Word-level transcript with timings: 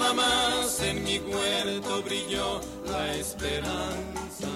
nada 0.00 0.14
más 0.14 0.80
en 0.82 1.04
mi 1.04 1.18
huerto 1.18 2.02
brilló 2.02 2.60
la 2.86 3.14
esperanza. 3.14 4.48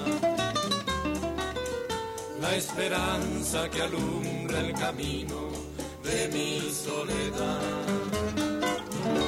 La 2.41 2.57
esperanza 2.57 3.69
que 3.71 3.83
alumbra 3.83 4.61
el 4.61 4.73
camino 4.73 5.51
de 6.03 6.29
mi 6.29 6.71
soledad. 6.73 7.61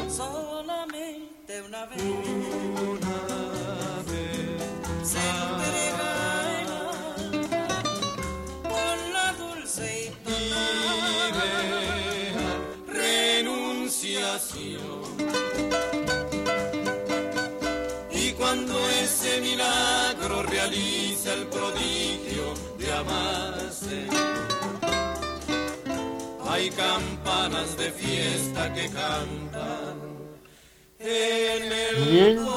solamente 0.09 1.63
una 1.63 1.87
vez. 1.87 3.06
Realiza 20.67 21.35
el 21.35 21.47
prodigio 21.47 22.55
de 22.79 22.93
amarse, 22.93 24.07
hay 26.49 26.71
campanas 26.71 27.77
de 27.77 27.91
fiesta 27.93 28.73
que 28.73 28.89
cantan 28.89 29.97
en 30.99 31.73
el 31.73 32.11
bien. 32.11 32.37
corazón. 32.39 32.57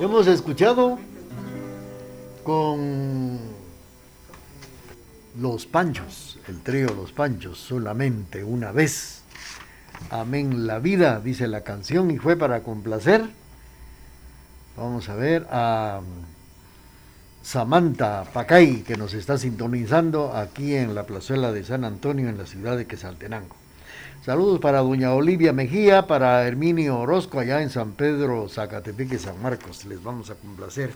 Hemos 0.00 0.26
escuchado 0.26 0.98
con 2.42 3.38
los 5.40 5.66
Panchos, 5.66 6.38
el 6.48 6.60
trío 6.62 6.88
Los 6.94 7.12
Panchos, 7.12 7.58
solamente 7.58 8.42
una 8.44 8.72
vez. 8.72 9.22
Amén 10.10 10.66
la 10.66 10.80
vida, 10.80 11.20
dice 11.20 11.46
la 11.48 11.62
canción, 11.62 12.10
y 12.10 12.18
fue 12.18 12.36
para 12.36 12.62
complacer. 12.62 13.43
Vamos 14.76 15.08
a 15.08 15.14
ver 15.14 15.46
a 15.52 16.00
Samantha 17.44 18.24
Pacay, 18.24 18.82
que 18.82 18.96
nos 18.96 19.14
está 19.14 19.38
sintonizando 19.38 20.34
aquí 20.34 20.74
en 20.74 20.96
la 20.96 21.04
plazuela 21.04 21.52
de 21.52 21.62
San 21.62 21.84
Antonio, 21.84 22.28
en 22.28 22.36
la 22.36 22.46
ciudad 22.46 22.76
de 22.76 22.84
Quesaltenango. 22.84 23.54
Saludos 24.24 24.58
para 24.58 24.80
doña 24.80 25.14
Olivia 25.14 25.52
Mejía, 25.52 26.08
para 26.08 26.44
Herminio 26.44 26.98
Orozco, 26.98 27.38
allá 27.38 27.62
en 27.62 27.70
San 27.70 27.92
Pedro, 27.92 28.48
Zacatepeque, 28.48 29.20
San 29.20 29.40
Marcos. 29.40 29.84
Les 29.84 30.02
vamos 30.02 30.30
a 30.30 30.34
complacer. 30.34 30.90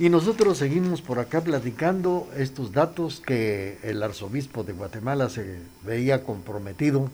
Y 0.00 0.08
nosotros 0.08 0.58
seguimos 0.58 1.02
por 1.02 1.20
acá 1.20 1.42
platicando 1.42 2.28
estos 2.36 2.72
datos 2.72 3.22
que 3.24 3.78
el 3.84 4.02
arzobispo 4.02 4.64
de 4.64 4.72
Guatemala 4.72 5.30
se 5.30 5.60
veía 5.84 6.24
comprometido 6.24 7.10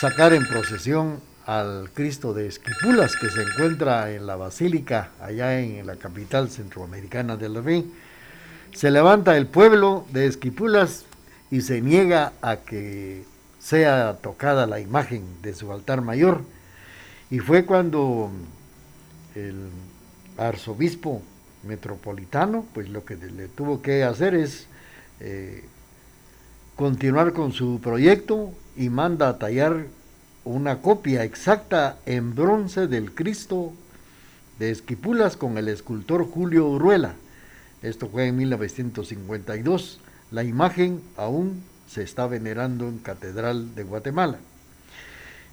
sacar 0.00 0.32
en 0.32 0.46
procesión 0.46 1.18
al 1.46 1.90
Cristo 1.94 2.34
de 2.34 2.48
Esquipulas 2.48 3.14
que 3.16 3.30
se 3.30 3.42
encuentra 3.42 4.10
en 4.10 4.26
la 4.26 4.34
basílica 4.34 5.10
allá 5.20 5.60
en 5.60 5.86
la 5.86 5.94
capital 5.94 6.50
centroamericana 6.50 7.36
del 7.36 7.62
Rey. 7.62 7.90
Se 8.74 8.90
levanta 8.90 9.36
el 9.36 9.46
pueblo 9.46 10.06
de 10.12 10.26
Esquipulas 10.26 11.04
y 11.52 11.60
se 11.60 11.80
niega 11.80 12.32
a 12.42 12.56
que 12.56 13.24
sea 13.60 14.18
tocada 14.20 14.66
la 14.66 14.80
imagen 14.80 15.22
de 15.42 15.54
su 15.54 15.72
altar 15.72 16.02
mayor. 16.02 16.42
Y 17.30 17.38
fue 17.38 17.64
cuando 17.64 18.30
el 19.36 19.68
arzobispo 20.36 21.22
metropolitano, 21.62 22.66
pues 22.74 22.88
lo 22.88 23.04
que 23.04 23.16
le 23.16 23.46
tuvo 23.46 23.82
que 23.82 24.02
hacer 24.02 24.34
es 24.34 24.66
eh, 25.20 25.64
continuar 26.74 27.32
con 27.32 27.52
su 27.52 27.80
proyecto 27.80 28.50
y 28.76 28.88
manda 28.88 29.28
a 29.28 29.38
tallar 29.38 29.86
una 30.46 30.80
copia 30.80 31.24
exacta 31.24 31.98
en 32.06 32.36
bronce 32.36 32.86
del 32.86 33.12
Cristo 33.12 33.72
de 34.60 34.70
Esquipulas 34.70 35.36
con 35.36 35.58
el 35.58 35.66
escultor 35.66 36.24
Julio 36.24 36.68
Uruela. 36.68 37.14
Esto 37.82 38.08
fue 38.08 38.28
en 38.28 38.36
1952. 38.36 39.98
La 40.30 40.44
imagen 40.44 41.02
aún 41.16 41.64
se 41.88 42.04
está 42.04 42.28
venerando 42.28 42.86
en 42.86 42.98
Catedral 42.98 43.74
de 43.74 43.82
Guatemala. 43.82 44.38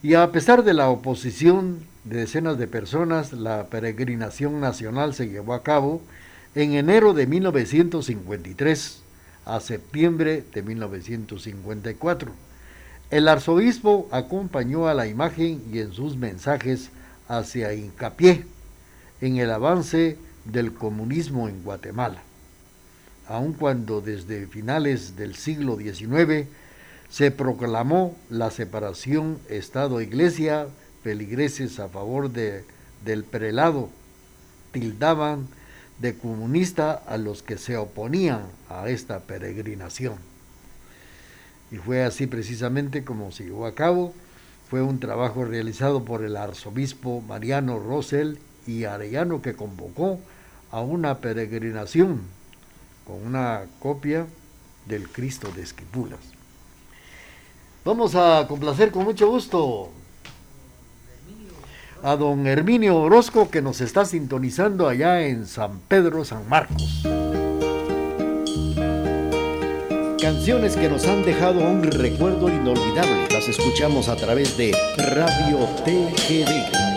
Y 0.04 0.14
a 0.14 0.32
pesar 0.32 0.64
de 0.64 0.76
la 0.76 0.90
oposición 0.90 1.80
de 2.04 2.18
decenas 2.18 2.60
de 2.60 2.68
personas, 2.68 3.34
la 3.34 3.66
peregrinación 3.68 4.62
nacional 4.62 5.16
se 5.16 5.28
llevó 5.28 5.56
a 5.56 5.64
cabo 5.64 6.02
en 6.54 6.74
enero 6.74 7.14
de 7.14 7.26
1953 7.26 9.02
a 9.46 9.60
septiembre 9.60 10.44
de 10.54 10.62
1954. 10.62 12.53
El 13.14 13.28
arzobispo 13.28 14.08
acompañó 14.10 14.88
a 14.88 14.96
la 14.96 15.06
imagen 15.06 15.62
y 15.72 15.78
en 15.78 15.94
sus 15.94 16.18
mensajes 16.18 16.90
hacia 17.28 17.72
hincapié 17.76 18.44
en 19.22 19.38
el 19.38 19.52
avance 19.52 20.18
del 20.46 20.74
comunismo 20.74 21.48
en 21.48 21.62
Guatemala, 21.62 22.24
aun 23.28 23.54
cuando 23.54 24.02
desde 24.02 24.48
finales 24.48 25.16
del 25.16 25.36
siglo 25.36 25.78
XIX 25.78 26.48
se 27.08 27.30
proclamó 27.30 28.18
la 28.32 28.50
separación 28.50 29.38
Estado-Iglesia, 29.48 30.66
peligreses 31.04 31.80
a 31.80 31.90
favor 31.90 32.32
de, 32.32 32.66
del 33.06 33.26
prelado 33.26 33.92
tildaban 34.72 35.48
de 36.00 36.18
comunista 36.18 36.94
a 36.94 37.18
los 37.18 37.44
que 37.44 37.60
se 37.60 37.78
oponían 37.78 38.42
a 38.70 38.90
esta 38.90 39.20
peregrinación. 39.20 40.33
Y 41.74 41.78
fue 41.78 42.04
así 42.04 42.28
precisamente 42.28 43.04
como 43.04 43.32
se 43.32 43.46
llevó 43.46 43.66
a 43.66 43.74
cabo. 43.74 44.14
Fue 44.70 44.84
un 44.84 45.00
trabajo 45.00 45.44
realizado 45.44 46.06
por 46.06 46.24
el 46.24 46.38
arzobispo 46.38 47.22
Mariano 47.22 47.80
Rosell 47.80 48.38
y 48.68 48.84
Arellano 48.84 49.42
que 49.42 49.56
convocó 49.56 50.20
a 50.70 50.82
una 50.82 51.18
peregrinación 51.18 52.22
con 53.08 53.26
una 53.26 53.64
copia 53.80 54.28
del 54.86 55.10
Cristo 55.10 55.52
de 55.56 55.64
Esquipulas. 55.64 56.20
Vamos 57.84 58.14
a 58.14 58.46
complacer 58.48 58.92
con 58.92 59.04
mucho 59.04 59.28
gusto 59.28 59.90
a 62.04 62.16
don 62.16 62.46
Herminio 62.46 62.98
Orozco 62.98 63.50
que 63.50 63.64
nos 63.64 63.82
está 63.82 64.06
sintonizando 64.06 64.88
allá 64.88 65.26
en 65.26 65.48
San 65.48 65.80
Pedro, 65.88 66.24
San 66.24 66.48
Marcos. 66.48 67.04
Canciones 70.24 70.78
que 70.78 70.88
nos 70.88 71.06
han 71.06 71.22
dejado 71.26 71.60
un 71.60 71.84
recuerdo 71.84 72.48
inolvidable. 72.48 73.28
Las 73.30 73.50
escuchamos 73.50 74.08
a 74.08 74.16
través 74.16 74.56
de 74.56 74.72
Radio 74.96 75.68
TGD. 75.84 76.93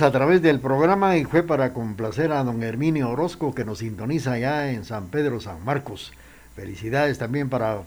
A 0.00 0.12
través 0.12 0.42
del 0.42 0.60
programa 0.60 1.16
y 1.16 1.24
fue 1.24 1.42
para 1.42 1.72
complacer 1.72 2.30
a 2.30 2.44
don 2.44 2.62
Herminio 2.62 3.10
Orozco 3.10 3.52
que 3.52 3.64
nos 3.64 3.78
sintoniza 3.78 4.32
allá 4.32 4.70
en 4.70 4.84
San 4.84 5.08
Pedro 5.08 5.40
San 5.40 5.64
Marcos. 5.64 6.12
Felicidades 6.54 7.18
también 7.18 7.48
para 7.48 7.82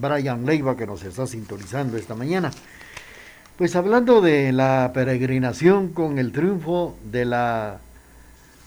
Brian 0.00 0.46
Leiva 0.46 0.76
que 0.76 0.86
nos 0.86 1.02
está 1.02 1.26
sintonizando 1.26 1.96
esta 1.96 2.14
mañana. 2.14 2.52
Pues 3.56 3.74
hablando 3.74 4.20
de 4.20 4.52
la 4.52 4.92
peregrinación 4.94 5.88
con 5.88 6.20
el 6.20 6.30
triunfo 6.30 6.96
de 7.10 7.24
la 7.24 7.80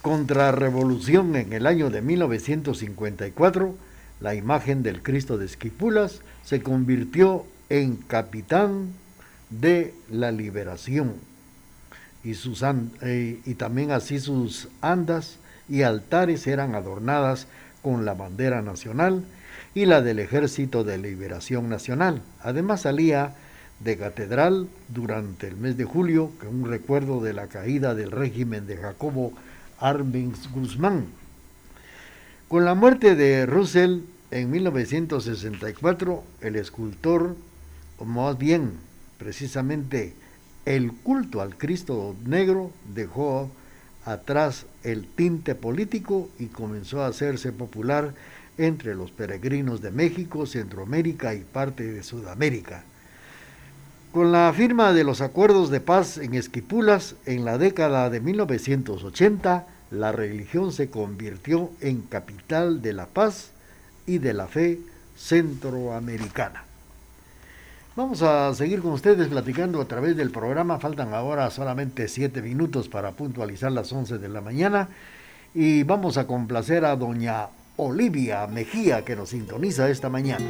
contrarrevolución 0.01 1.35
en 1.37 1.53
el 1.53 1.67
año 1.67 1.91
de 1.91 2.01
1954, 2.01 3.73
la 4.19 4.35
imagen 4.35 4.83
del 4.83 5.01
Cristo 5.01 5.37
de 5.37 5.45
Esquipulas 5.45 6.21
se 6.43 6.61
convirtió 6.61 7.45
en 7.69 7.95
capitán 7.95 8.89
de 9.49 9.93
la 10.09 10.33
liberación 10.33 11.30
y, 12.23 12.35
sus 12.35 12.63
eh, 13.01 13.39
y 13.45 13.53
también 13.55 13.91
así 13.91 14.19
sus 14.19 14.67
andas 14.81 15.37
y 15.67 15.83
altares 15.83 16.47
eran 16.47 16.75
adornadas 16.75 17.47
con 17.81 18.05
la 18.05 18.13
bandera 18.13 18.61
nacional 18.61 19.23
y 19.73 19.85
la 19.85 20.01
del 20.01 20.19
Ejército 20.19 20.83
de 20.83 20.97
Liberación 20.97 21.69
Nacional. 21.69 22.21
Además 22.41 22.81
salía 22.81 23.35
de 23.79 23.97
catedral 23.97 24.67
durante 24.89 25.47
el 25.47 25.55
mes 25.55 25.77
de 25.77 25.85
julio, 25.85 26.31
que 26.39 26.47
un 26.47 26.65
recuerdo 26.69 27.21
de 27.21 27.33
la 27.33 27.47
caída 27.47 27.95
del 27.95 28.11
régimen 28.11 28.67
de 28.67 28.77
Jacobo 28.77 29.33
Arbenz 29.79 30.51
Guzmán. 30.51 31.05
Con 32.47 32.65
la 32.65 32.75
muerte 32.75 33.15
de 33.15 33.45
Russell 33.45 34.01
en 34.29 34.51
1964, 34.51 36.23
el 36.41 36.55
escultor, 36.57 37.35
o 37.97 38.05
más 38.05 38.37
bien 38.37 38.73
precisamente 39.17 40.13
el 40.65 40.91
culto 40.91 41.41
al 41.41 41.57
Cristo 41.57 42.15
negro, 42.25 42.71
dejó 42.93 43.49
atrás 44.05 44.65
el 44.83 45.07
tinte 45.07 45.55
político 45.55 46.29
y 46.39 46.47
comenzó 46.47 47.01
a 47.01 47.07
hacerse 47.07 47.51
popular 47.51 48.13
entre 48.57 48.95
los 48.95 49.11
peregrinos 49.11 49.81
de 49.81 49.91
México, 49.91 50.45
Centroamérica 50.45 51.33
y 51.33 51.41
parte 51.41 51.83
de 51.83 52.03
Sudamérica. 52.03 52.83
Con 54.11 54.31
la 54.31 54.51
firma 54.53 54.91
de 54.91 55.03
los 55.03 55.21
acuerdos 55.21 55.69
de 55.69 55.79
paz 55.79 56.17
en 56.17 56.33
Esquipulas 56.33 57.15
en 57.25 57.45
la 57.45 57.57
década 57.57 58.09
de 58.09 58.19
1980, 58.19 59.65
la 59.91 60.11
religión 60.11 60.71
se 60.73 60.89
convirtió 60.89 61.71
en 61.79 62.01
capital 62.01 62.81
de 62.81 62.93
la 62.93 63.05
paz 63.05 63.51
y 64.05 64.17
de 64.17 64.33
la 64.33 64.47
fe 64.47 64.79
centroamericana. 65.15 66.65
Vamos 67.93 68.21
a 68.21 68.53
seguir 68.53 68.81
con 68.81 68.93
ustedes 68.93 69.27
platicando 69.27 69.81
a 69.81 69.85
través 69.85 70.15
del 70.15 70.31
programa. 70.31 70.79
Faltan 70.79 71.13
ahora 71.13 71.49
solamente 71.49 72.07
siete 72.07 72.41
minutos 72.41 72.87
para 72.87 73.11
puntualizar 73.11 73.69
las 73.69 73.91
11 73.91 74.17
de 74.17 74.29
la 74.29 74.39
mañana. 74.39 74.87
Y 75.53 75.83
vamos 75.83 76.17
a 76.17 76.25
complacer 76.25 76.85
a 76.85 76.95
doña 76.95 77.47
Olivia 77.75 78.47
Mejía 78.47 79.03
que 79.03 79.17
nos 79.17 79.29
sintoniza 79.29 79.89
esta 79.89 80.07
mañana. 80.07 80.45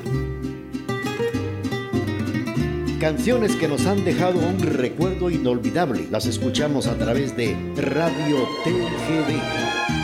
Canciones 2.99 3.55
que 3.55 3.67
nos 3.67 3.87
han 3.87 4.05
dejado 4.05 4.37
un 4.37 4.59
recuerdo 4.59 5.31
inolvidable. 5.31 6.07
Las 6.11 6.27
escuchamos 6.27 6.85
a 6.85 6.95
través 6.99 7.35
de 7.35 7.55
Radio 7.75 8.47
TGD. 8.63 10.00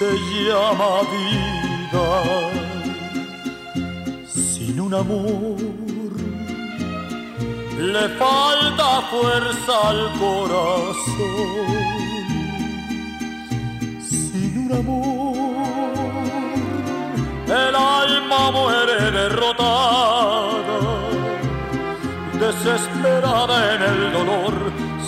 Se 0.00 0.12
llama 0.46 0.90
vida. 1.12 2.06
Sin 4.26 4.80
un 4.80 4.94
amor, 4.94 5.58
le 7.92 8.04
falta 8.20 8.88
fuerza 9.12 9.74
al 9.90 10.00
corazón. 10.24 11.70
Sin 14.00 14.52
un 14.64 14.70
amor, 14.80 15.36
el 17.64 17.74
alma 17.76 18.42
muere 18.52 18.96
derrotada 19.18 20.78
desesperada 22.40 23.56
en 23.74 23.82
el 23.82 24.12
dolor, 24.14 24.54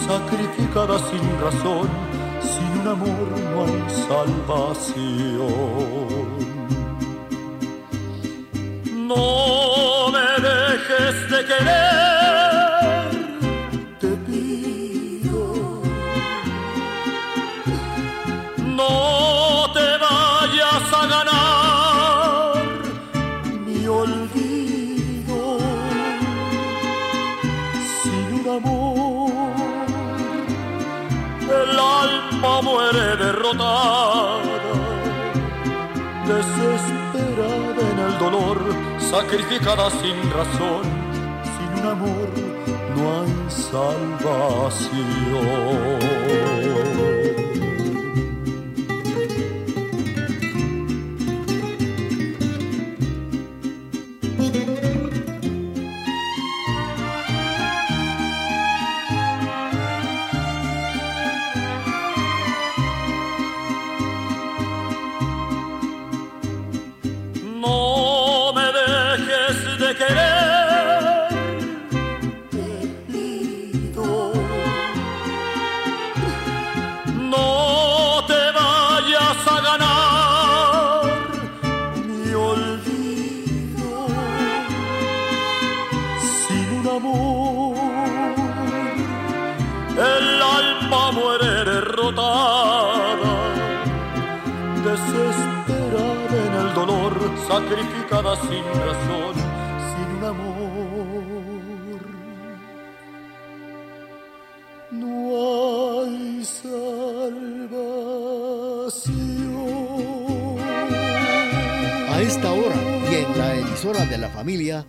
sacrificada 0.07 0.99
sin 1.09 1.25
razón, 1.41 1.89
sin 2.43 2.71
un 2.81 2.89
amor 2.89 3.42
salvación. 4.07 5.53
No 9.09 10.11
me 10.15 10.29
dejes 10.49 11.31
de 11.31 11.41
querer, 11.51 12.42
sacrificada 39.13 39.91
sin 39.91 40.19
razón, 40.31 40.85
sin 41.53 41.71
un 41.81 41.87
amor 41.87 42.29
no 42.97 43.03
hay 43.21 43.33
salvación. 43.51 44.93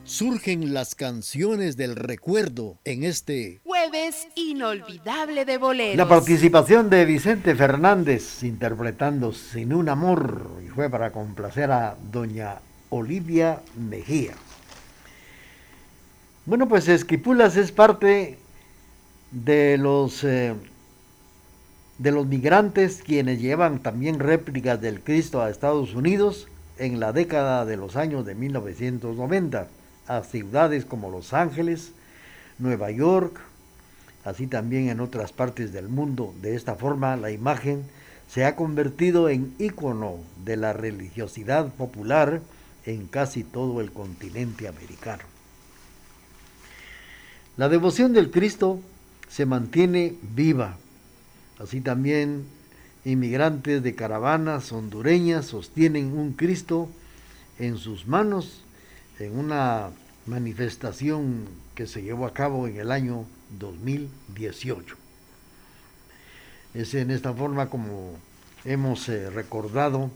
Surgen 0.06 0.74
las 0.74 0.96
canciones 0.96 1.78
del 1.78 1.96
recuerdo 1.96 2.78
en 2.84 3.04
este 3.04 3.62
Jueves 3.64 4.28
inolvidable 4.36 5.46
de 5.46 5.58
boleros. 5.58 5.96
La 5.96 6.08
participación 6.08 6.90
de 6.90 7.06
Vicente 7.06 7.56
Fernández 7.56 8.44
interpretando 8.44 9.32
Sin 9.32 9.74
un 9.74 9.90
amor 9.90 10.62
y 10.66 10.70
fue 10.70 10.90
para 10.90 11.12
complacer 11.12 11.72
a 11.72 11.96
doña 12.12 12.56
Olivia 12.90 13.62
Mejía. 13.78 14.34
Bueno, 16.46 16.68
pues 16.68 16.90
Esquipulas 16.90 17.56
es 17.56 17.72
parte 17.72 18.38
de 19.32 19.78
los 19.78 20.24
eh, 20.26 20.54
de 21.98 22.12
los 22.12 22.28
migrantes 22.28 23.02
quienes 23.04 23.40
llevan 23.40 23.80
también 23.80 24.20
réplicas 24.20 24.82
del 24.82 25.00
Cristo 25.00 25.42
a 25.42 25.50
Estados 25.50 25.96
Unidos 25.96 26.48
en 26.78 27.00
la 27.00 27.14
década 27.14 27.66
de 27.66 27.78
los 27.78 27.96
años 27.96 28.26
de 28.26 28.36
1990 28.36 29.68
a 30.08 30.24
ciudades 30.24 30.86
como 30.86 31.10
Los 31.10 31.34
Ángeles, 31.34 31.92
Nueva 32.60 32.92
York, 32.92 33.40
así 34.24 34.48
también 34.48 34.90
en 34.90 35.00
otras 35.00 35.32
partes 35.32 35.74
del 35.74 35.90
mundo. 35.90 36.34
De 36.42 36.56
esta 36.56 36.76
forma, 36.76 37.16
la 37.16 37.32
imagen 37.32 37.84
se 38.28 38.46
ha 38.46 38.56
convertido 38.56 39.30
en 39.30 39.54
ícono 39.60 40.18
de 40.44 40.58
la 40.58 40.74
religiosidad 40.74 41.68
popular 41.74 42.42
en 42.86 43.08
casi 43.08 43.44
todo 43.44 43.82
el 43.82 43.92
continente 43.92 44.68
americano. 44.68 45.24
La 47.56 47.70
devoción 47.70 48.14
del 48.14 48.32
Cristo 48.32 48.80
se 49.30 49.46
mantiene 49.46 50.16
viva. 50.22 50.78
Así 51.60 51.82
también 51.82 52.46
inmigrantes 53.06 53.84
de 53.84 53.96
caravanas 53.96 54.72
hondureñas 54.72 55.46
sostienen 55.46 56.18
un 56.18 56.34
Cristo 56.34 56.90
en 57.60 57.78
sus 57.78 58.08
manos 58.08 58.64
en 59.20 59.38
una 59.38 59.90
manifestación 60.26 61.46
que 61.76 61.88
se 61.88 62.02
llevó 62.02 62.26
a 62.26 62.34
cabo 62.34 62.68
en 62.68 62.78
el 62.78 62.92
año 62.92 63.26
2018. 63.60 64.96
Es 66.74 66.94
en 66.94 67.12
esta 67.12 67.34
forma 67.34 67.70
como 67.70 68.16
hemos 68.66 69.08
eh, 69.10 69.30
recordado 69.30 70.10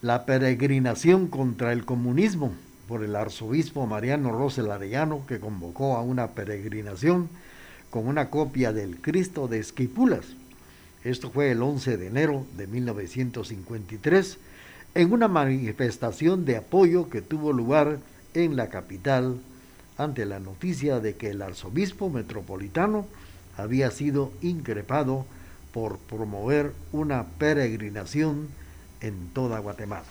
la 0.00 0.26
peregrinación 0.26 1.28
contra 1.28 1.72
el 1.72 1.84
comunismo 1.84 2.52
por 2.88 3.04
el 3.04 3.16
arzobispo 3.16 3.86
Mariano 3.86 4.32
Rosel 4.32 4.70
Arellano, 4.70 5.24
que 5.26 5.40
convocó 5.40 5.96
a 5.96 6.02
una 6.02 6.28
peregrinación 6.28 7.28
con 7.90 8.06
una 8.06 8.30
copia 8.30 8.72
del 8.72 9.00
Cristo 9.00 9.48
de 9.48 9.58
Esquipulas. 9.58 10.26
Esto 11.04 11.30
fue 11.30 11.50
el 11.50 11.62
11 11.62 11.96
de 11.96 12.06
enero 12.06 12.46
de 12.56 12.66
1953, 12.66 14.38
en 14.94 15.12
una 15.12 15.28
manifestación 15.28 16.44
de 16.44 16.56
apoyo 16.58 17.08
que 17.08 17.22
tuvo 17.22 17.52
lugar 17.52 17.88
en 17.88 18.11
la 18.34 18.68
capital 18.68 19.40
ante 19.98 20.24
la 20.24 20.40
noticia 20.40 21.00
de 21.00 21.16
que 21.16 21.30
el 21.30 21.42
arzobispo 21.42 22.10
metropolitano 22.10 23.06
había 23.56 23.90
sido 23.90 24.32
increpado 24.40 25.26
por 25.72 25.98
promover 25.98 26.72
una 26.92 27.24
peregrinación 27.24 28.48
en 29.00 29.28
toda 29.28 29.58
Guatemala. 29.58 30.04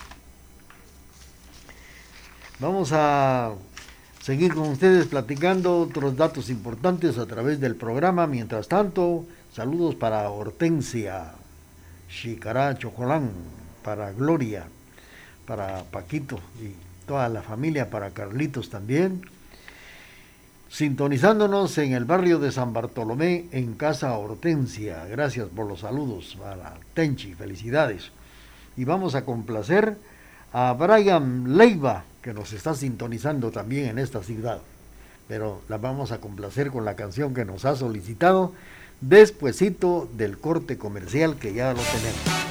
Vamos 2.59 2.91
a 2.93 3.53
seguir 4.21 4.53
con 4.53 4.69
ustedes 4.69 5.07
platicando 5.07 5.79
otros 5.79 6.15
datos 6.15 6.49
importantes 6.49 7.17
a 7.17 7.25
través 7.25 7.59
del 7.59 7.75
programa. 7.75 8.27
Mientras 8.27 8.67
tanto, 8.67 9.25
saludos 9.53 9.95
para 9.95 10.29
Hortensia, 10.29 11.33
Chicará 12.07 12.77
Chocolán, 12.77 13.31
para 13.83 14.11
Gloria, 14.11 14.67
para 15.47 15.83
Paquito 15.85 16.39
y 16.61 16.90
toda 17.11 17.27
la 17.27 17.41
familia, 17.41 17.89
para 17.89 18.11
Carlitos 18.11 18.69
también. 18.69 19.23
Sintonizándonos 20.69 21.77
en 21.77 21.91
el 21.91 22.05
barrio 22.05 22.39
de 22.39 22.53
San 22.53 22.71
Bartolomé, 22.71 23.47
en 23.51 23.73
Casa 23.73 24.17
Hortensia. 24.17 25.03
Gracias 25.07 25.49
por 25.53 25.67
los 25.67 25.81
saludos 25.81 26.37
para 26.41 26.75
Tenchi, 26.93 27.33
felicidades. 27.33 28.11
Y 28.77 28.85
vamos 28.85 29.13
a 29.15 29.25
complacer 29.25 29.97
a 30.53 30.71
Brian 30.71 31.57
Leiva, 31.57 32.05
que 32.21 32.33
nos 32.33 32.53
está 32.53 32.75
sintonizando 32.75 33.51
también 33.51 33.89
en 33.89 33.99
esta 33.99 34.23
ciudad. 34.23 34.61
Pero 35.27 35.63
la 35.67 35.79
vamos 35.79 36.13
a 36.13 36.21
complacer 36.21 36.71
con 36.71 36.85
la 36.85 36.95
canción 36.95 37.33
que 37.33 37.43
nos 37.43 37.65
ha 37.65 37.75
solicitado 37.75 38.53
despuesito 39.01 40.07
del 40.15 40.37
corte 40.37 40.77
comercial 40.77 41.35
que 41.35 41.53
ya 41.53 41.73
lo 41.73 41.81
tenemos. 41.81 42.50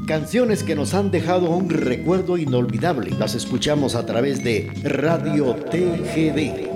Canciones 0.06 0.62
que 0.62 0.76
nos 0.76 0.92
han 0.92 1.10
dejado 1.10 1.48
un 1.50 1.70
recuerdo 1.70 2.36
inolvidable. 2.36 3.12
Las 3.18 3.34
escuchamos 3.34 3.94
a 3.94 4.04
través 4.04 4.44
de 4.44 4.70
Radio 4.84 5.54
TGD. 5.54 6.75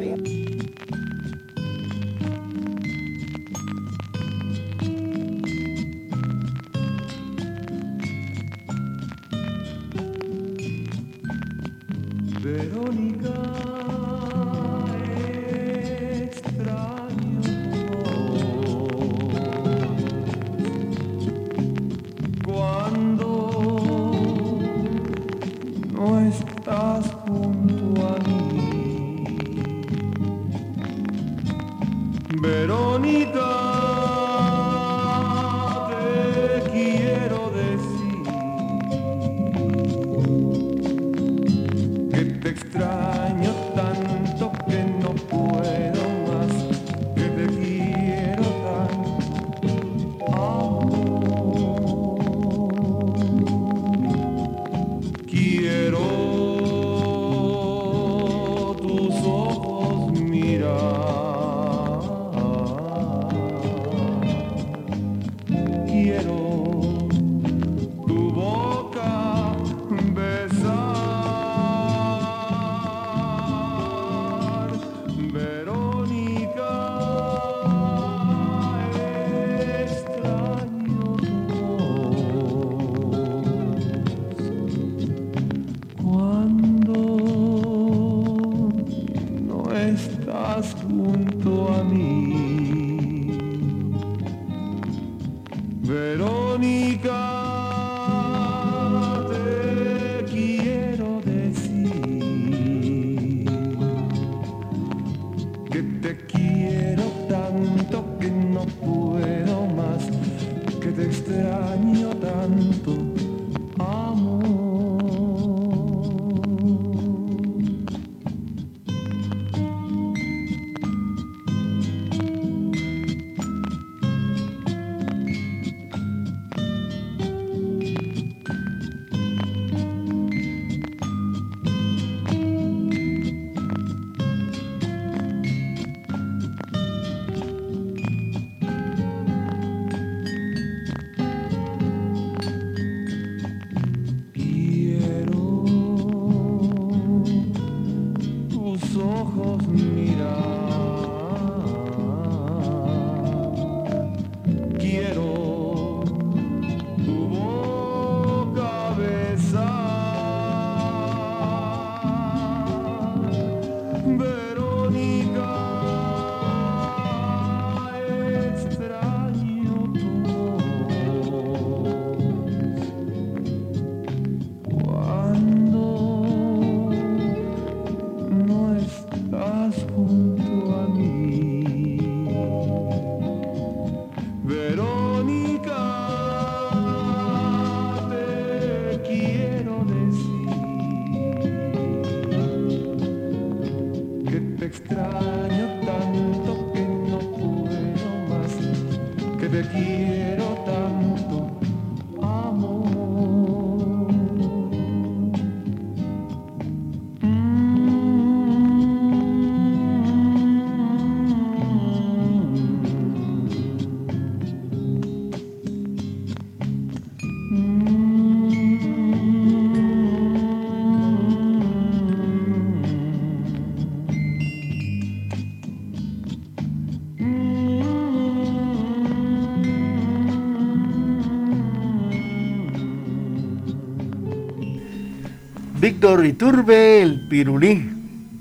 Víctor 236.21 236.27
Iturbe, 236.27 237.01
el 237.01 237.29
pirulí, 237.29 237.91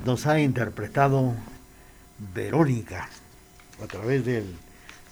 nos 0.03 0.27
ha 0.27 0.37
interpretado 0.41 1.33
Verónica 2.35 3.07
a 3.81 3.87
través 3.87 4.25
del 4.25 4.43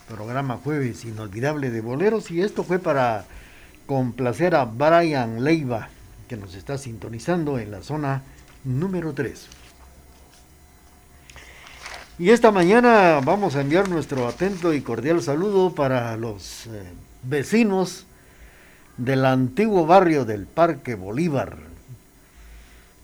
programa 0.10 0.58
Jueves 0.58 1.06
Inolvidable 1.06 1.70
de 1.70 1.80
Boleros 1.80 2.30
y 2.30 2.42
esto 2.42 2.66
fue 2.66 2.80
para 2.80 3.24
complacer 3.86 4.54
a 4.54 4.66
Brian 4.66 5.46
Leiva 5.46 5.88
que 6.28 6.36
nos 6.36 6.56
está 6.56 6.78
sintonizando 6.78 7.58
en 7.58 7.72
la 7.72 7.82
zona 7.84 8.24
número 8.66 9.14
3. 9.14 9.48
Y 12.20 12.32
esta 12.32 12.52
mañana 12.52 13.22
vamos 13.24 13.56
a 13.56 13.62
enviar 13.62 13.88
nuestro 13.88 14.28
atento 14.28 14.74
y 14.74 14.82
cordial 14.82 15.22
saludo 15.22 15.74
para 15.74 16.18
los 16.18 16.68
eh, 16.68 16.84
vecinos 17.24 18.06
del 18.98 19.26
antiguo 19.26 19.86
barrio 19.86 20.26
del 20.26 20.48
Parque 20.48 20.96
Bolívar. 20.96 21.77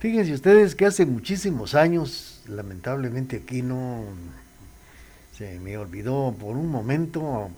Fíjense 0.04 0.34
ustedes 0.34 0.76
que 0.76 0.86
hace 0.86 1.06
muchísimos 1.06 1.76
años, 1.76 2.42
lamentablemente 2.50 3.38
aquí 3.38 3.62
no 3.62 4.04
se 5.32 5.62
me 5.62 5.78
olvidó 5.78 6.36
por 6.38 6.58
un 6.58 6.70
momento 6.70 7.50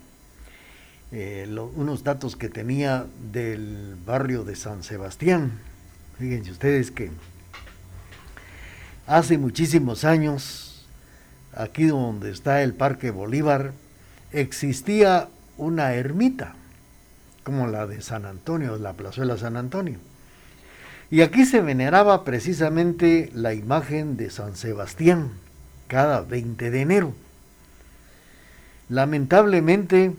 eh, 1.12 1.50
unos 1.76 2.04
datos 2.04 2.36
que 2.36 2.48
tenía 2.48 3.08
del 3.32 3.98
barrio 4.06 4.44
de 4.44 4.56
San 4.56 4.84
Sebastián. 4.84 5.54
Fíjense 6.20 6.52
ustedes 6.52 6.92
que 6.92 7.10
hace 9.08 9.40
muchísimos 9.40 10.06
años, 10.06 10.86
aquí 11.52 11.86
donde 11.86 12.30
está 12.30 12.62
el 12.62 12.76
Parque 12.76 13.10
Bolívar, 13.10 13.72
existía 14.32 15.30
una 15.58 15.96
ermita, 15.96 16.54
como 17.44 17.66
la 17.66 17.88
de 17.88 18.04
San 18.04 18.28
Antonio, 18.28 18.78
la 18.78 18.94
plazuela 18.94 19.36
San 19.36 19.58
Antonio. 19.58 19.98
Y 21.12 21.22
aquí 21.22 21.46
se 21.46 21.62
veneraba 21.62 22.24
precisamente 22.24 23.30
la 23.34 23.54
imagen 23.54 24.18
de 24.18 24.30
San 24.30 24.56
Sebastián 24.56 25.32
cada 25.88 26.22
20 26.22 26.72
de 26.72 26.82
enero. 26.82 27.14
Lamentablemente, 28.90 30.14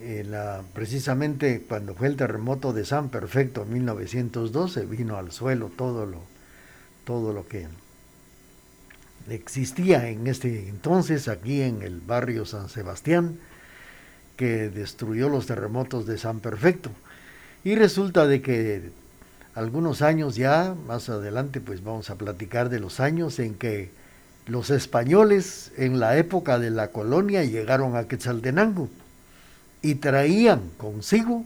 eh, 0.00 0.24
la- 0.28 0.62
precisamente 0.74 1.64
cuando 1.68 1.94
fue 1.94 2.08
el 2.08 2.16
terremoto 2.16 2.72
de 2.72 2.84
San 2.84 3.08
Perfecto 3.08 3.62
en 3.62 3.72
1912, 3.72 4.84
vino 4.86 5.16
al 5.16 5.32
suelo 5.32 5.70
todo 5.76 6.06
lo, 6.06 6.18
todo 7.04 7.32
lo 7.32 7.46
que 7.46 7.66
existía 9.28 10.08
en 10.08 10.26
este 10.26 10.68
entonces 10.68 11.28
aquí 11.28 11.62
en 11.62 11.82
el 11.82 12.00
barrio 12.00 12.44
San 12.44 12.68
Sebastián, 12.68 13.38
que 14.36 14.68
destruyó 14.68 15.28
los 15.28 15.46
terremotos 15.46 16.06
de 16.06 16.18
San 16.18 16.40
Perfecto. 16.40 16.90
Y 17.64 17.76
resulta 17.76 18.26
de 18.26 18.42
que 18.42 18.90
algunos 19.54 20.02
años 20.02 20.36
ya, 20.36 20.74
más 20.86 21.08
adelante 21.08 21.60
pues 21.60 21.84
vamos 21.84 22.10
a 22.10 22.16
platicar 22.16 22.68
de 22.68 22.80
los 22.80 23.00
años 23.00 23.38
en 23.38 23.54
que 23.54 23.90
los 24.46 24.70
españoles 24.70 25.72
en 25.76 26.00
la 26.00 26.16
época 26.16 26.58
de 26.58 26.70
la 26.70 26.88
colonia 26.88 27.44
llegaron 27.44 27.96
a 27.96 28.08
Quetzaltenango 28.08 28.88
y 29.82 29.96
traían 29.96 30.70
consigo 30.78 31.44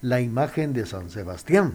la 0.00 0.20
imagen 0.20 0.72
de 0.72 0.86
San 0.86 1.10
Sebastián. 1.10 1.74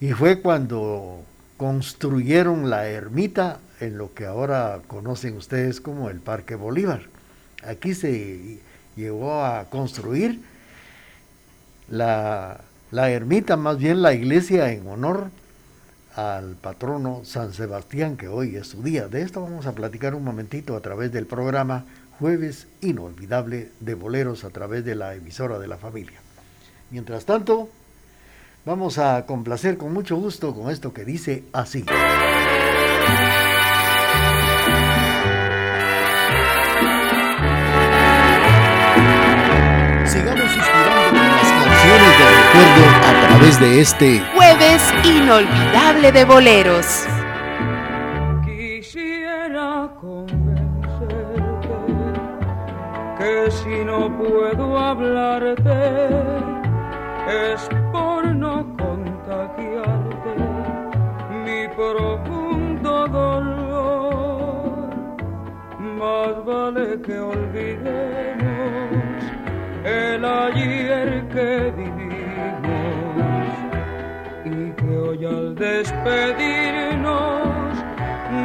Y 0.00 0.12
fue 0.12 0.40
cuando 0.40 1.22
construyeron 1.56 2.68
la 2.68 2.88
ermita 2.88 3.58
en 3.80 3.96
lo 3.96 4.12
que 4.12 4.26
ahora 4.26 4.80
conocen 4.86 5.36
ustedes 5.36 5.80
como 5.80 6.10
el 6.10 6.18
Parque 6.18 6.54
Bolívar. 6.54 7.02
Aquí 7.66 7.94
se 7.94 8.60
llegó 8.96 9.44
a 9.44 9.66
construir 9.66 10.40
la, 11.88 12.60
la 12.90 13.10
ermita, 13.10 13.56
más 13.56 13.78
bien 13.78 14.02
la 14.02 14.12
iglesia 14.12 14.72
en 14.72 14.86
honor 14.88 15.30
al 16.16 16.56
patrono 16.56 17.22
San 17.24 17.52
Sebastián, 17.52 18.16
que 18.16 18.28
hoy 18.28 18.56
es 18.56 18.66
su 18.66 18.82
día. 18.82 19.08
De 19.08 19.22
esto 19.22 19.42
vamos 19.42 19.66
a 19.66 19.72
platicar 19.72 20.14
un 20.14 20.24
momentito 20.24 20.76
a 20.76 20.80
través 20.80 21.12
del 21.12 21.26
programa 21.26 21.84
Jueves 22.18 22.66
Inolvidable 22.80 23.70
de 23.80 23.94
Boleros 23.94 24.44
a 24.44 24.50
través 24.50 24.84
de 24.84 24.94
la 24.94 25.14
emisora 25.14 25.58
de 25.58 25.68
la 25.68 25.76
familia. 25.76 26.20
Mientras 26.90 27.24
tanto, 27.24 27.70
vamos 28.64 28.98
a 28.98 29.24
complacer 29.24 29.78
con 29.78 29.92
mucho 29.92 30.16
gusto 30.16 30.54
con 30.54 30.70
esto 30.70 30.92
que 30.92 31.04
dice 31.04 31.44
así. 31.52 31.84
De 43.60 43.80
este 43.82 44.20
Jueves 44.34 44.82
inolvidable 45.04 46.12
de 46.12 46.24
boleros. 46.24 47.06
Quisiera 48.44 49.90
convencerte 50.00 51.44
que 53.18 53.50
si 53.50 53.84
no 53.84 54.16
puedo 54.16 54.78
hablarte 54.78 56.08
es 57.28 57.68
por 57.92 58.34
no 58.34 58.64
contagiarte 58.78 60.34
mi 61.44 61.68
profundo 61.76 63.06
dolor. 63.08 63.60
Más 65.78 66.44
vale 66.46 67.00
que 67.02 67.18
olvidemos 67.18 68.60
el 69.84 70.24
ayer 70.24 71.28
que 71.28 71.69
hoy 75.20 75.26
al 75.26 75.54
despedirnos 75.54 77.04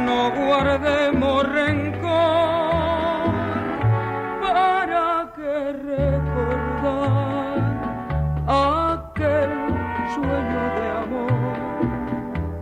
no 0.04 0.30
guardemos 0.30 1.48
rencor 1.48 3.30
para 4.42 5.32
que 5.34 5.72
recordar 5.72 7.58
aquel 8.46 9.50
sueño 10.14 10.64
de 10.76 10.86
amor 11.04 11.54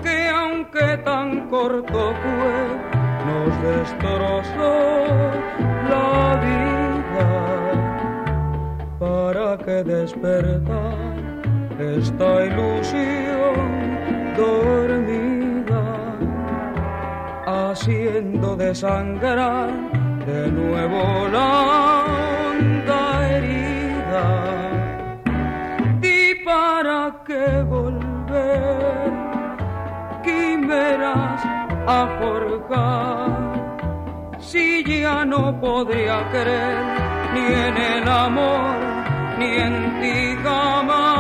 que 0.03 0.17
aunque 0.29 0.87
tan 0.99 1.49
corto 1.49 2.15
fue 2.23 2.59
nos 3.27 3.53
destrozó 3.63 4.75
la 5.91 6.15
vida 6.45 7.31
para 8.99 9.49
que 9.59 9.77
despertar 9.83 11.15
esta 11.79 12.45
ilusión 12.45 14.04
dormida 14.37 15.83
haciendo 17.47 18.57
desangrar 18.57 19.71
de 20.27 20.51
nuevo 20.51 21.29
la 21.29 22.05
honda 22.05 23.31
herida. 23.31 24.27
¿Y 26.03 26.35
para 26.45 27.15
qué 27.27 27.63
volver 27.63 29.13
quimeras 30.23 31.43
a 31.87 32.07
forjar 32.21 33.31
si 34.39 34.83
ya 34.85 35.25
no 35.25 35.59
podría 35.61 36.29
creer 36.31 36.85
ni 37.35 37.45
en 37.67 37.77
el 37.77 38.09
amor 38.09 38.77
ni 39.39 39.47
en 39.47 40.01
ti 40.01 40.37
jamás? 40.43 41.14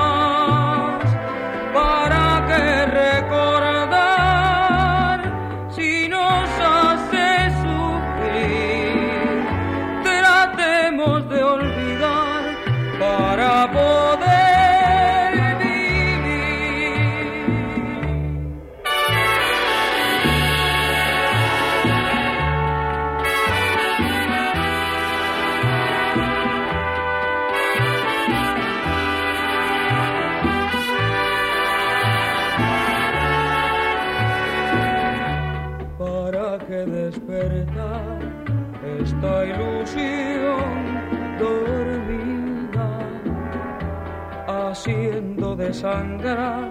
Desangrar 45.85 46.71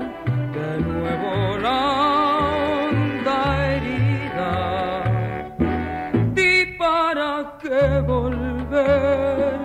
de 0.57 0.69
nuevo 0.81 1.57
la 1.59 1.79
honda 2.89 3.37
herida. 3.67 4.55
¿Y 6.35 6.65
para 6.77 7.31
qué 7.61 8.01
volver 8.07 9.59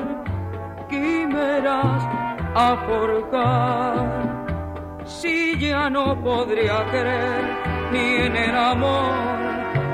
quimeras 0.90 2.02
a 2.54 2.76
forjar? 2.86 4.18
si 5.06 5.58
ya 5.58 5.88
no 5.88 6.22
podría 6.22 6.84
creer 6.90 7.44
ni 7.92 8.06
en 8.26 8.36
el 8.36 8.54
amor 8.54 9.14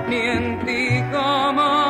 ni 0.09 0.17
en 0.17 0.59
ti 0.67 1.01
jamás. 1.12 1.84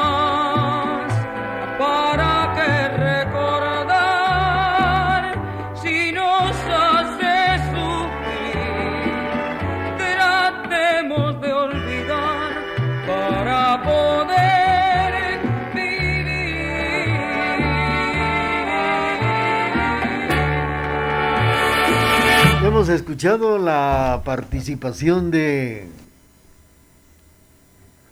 Hemos 22.85 22.97
escuchado 22.97 23.57
la 23.57 24.21
participación 24.27 25.31
de 25.31 25.87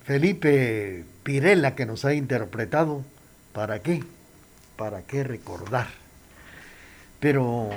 Felipe 0.03 1.05
Pirela 1.21 1.75
que 1.75 1.85
nos 1.85 2.05
ha 2.05 2.15
interpretado 2.15 3.03
¿Para 3.53 3.83
qué? 3.83 4.03
¿Para 4.75 5.03
qué 5.03 5.23
recordar? 5.23 5.89
Pero 7.19 7.69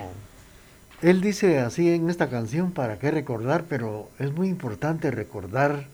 él 1.03 1.21
dice 1.21 1.59
así 1.59 1.91
en 1.93 2.09
esta 2.09 2.31
canción, 2.31 2.73
¿para 2.73 2.99
qué 2.99 3.11
recordar? 3.11 3.65
Pero 3.69 4.09
es 4.19 4.33
muy 4.33 4.49
importante 4.49 5.11
recordar 5.11 5.89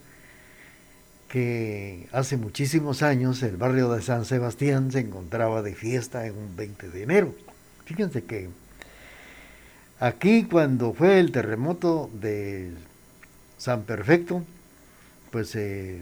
que 1.29 2.07
hace 2.13 2.37
muchísimos 2.37 3.03
años 3.03 3.43
el 3.43 3.57
barrio 3.57 3.91
de 3.91 4.03
San 4.03 4.25
Sebastián 4.25 4.93
se 4.93 5.01
encontraba 5.01 5.63
de 5.63 5.75
fiesta 5.75 6.29
en 6.29 6.37
un 6.37 6.55
20 6.55 6.91
de 6.91 7.03
enero. 7.03 7.35
Fíjense 7.87 8.23
que 8.23 8.62
aquí 10.03 10.45
cuando 10.45 10.93
fue 10.93 11.21
el 11.21 11.31
terremoto 11.31 12.11
de 12.21 12.73
San 13.57 13.83
Perfecto, 13.85 14.43
pues 15.31 15.51
se 15.51 16.01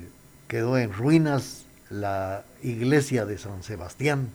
quedó 0.49 0.79
en 0.79 0.93
ruinas 0.93 1.65
la 1.91 2.45
iglesia 2.63 3.27
de 3.27 3.37
San 3.37 3.63
Sebastián. 3.63 4.31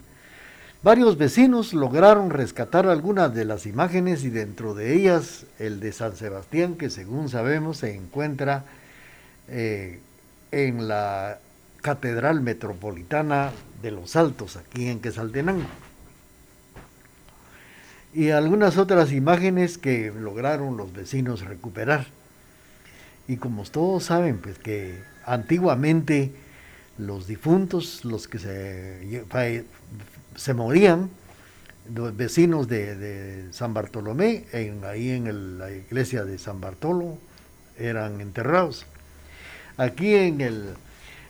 Varios 0.84 1.18
vecinos 1.18 1.74
lograron 1.74 2.30
rescatar 2.30 2.86
algunas 2.86 3.34
de 3.34 3.44
las 3.44 3.66
imágenes 3.66 4.24
y 4.24 4.30
dentro 4.30 4.76
de 4.76 4.94
ellas 4.94 5.48
el 5.58 5.80
de 5.80 5.92
San 5.92 6.16
Sebastián, 6.16 6.76
que 6.76 6.92
según 6.92 7.30
sabemos 7.30 7.78
se 7.78 7.96
encuentra 7.96 8.66
eh, 9.48 10.00
en 10.52 10.88
la 10.88 11.40
Catedral 11.82 12.40
Metropolitana 12.42 13.52
de 13.82 13.90
los 13.90 14.16
Altos, 14.16 14.58
aquí 14.58 14.88
en 14.88 15.00
Quesaltenango. 15.00 15.66
Y 18.16 18.30
algunas 18.30 18.78
otras 18.78 19.12
imágenes 19.12 19.78
que 19.78 20.10
lograron 20.10 20.78
los 20.78 20.94
vecinos 20.94 21.42
recuperar. 21.42 22.08
Y 23.28 23.36
como 23.36 23.64
todos 23.64 24.06
saben, 24.06 24.38
pues 24.38 24.58
que 24.58 25.04
antiguamente 25.26 26.32
los 26.98 27.28
difuntos, 27.28 28.06
los 28.06 28.30
que 28.30 28.40
se, 28.40 29.26
se 30.38 30.54
morían, 30.54 31.10
los 31.94 32.16
vecinos 32.16 32.70
de, 32.70 33.50
San 33.52 33.74
Bartolomé, 33.74 34.46
en, 34.54 34.86
ahí 34.86 35.10
en 35.10 35.60
la 35.60 35.72
iglesia 35.72 36.24
de 36.24 36.38
San 36.38 36.62
Bartolo, 36.62 37.18
eran 37.78 38.22
enterrados. 38.22 38.86
Aquí 39.76 40.16
en 40.16 40.40
el, 40.40 40.70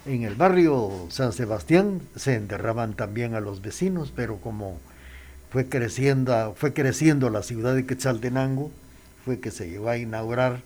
en 0.06 0.22
el 0.22 0.36
barrio 0.36 1.08
San 1.10 1.34
Sebastián 1.34 2.02
se 2.16 2.36
enterraban 2.36 2.94
también 2.94 3.34
a 3.34 3.40
los 3.40 3.64
vecinos, 3.64 4.14
pero 4.16 4.38
como 4.38 4.78
fue 5.56 5.70
creciendo, 5.70 6.54
fue 6.58 6.74
creciendo 6.74 7.30
la 7.30 7.42
ciudad 7.42 7.76
de 7.76 7.86
Quetzaltenango, 7.86 8.72
fue 9.24 9.40
que 9.40 9.52
se 9.52 9.70
llegó 9.70 9.88
a 9.88 9.96
inaugurar 9.96 10.60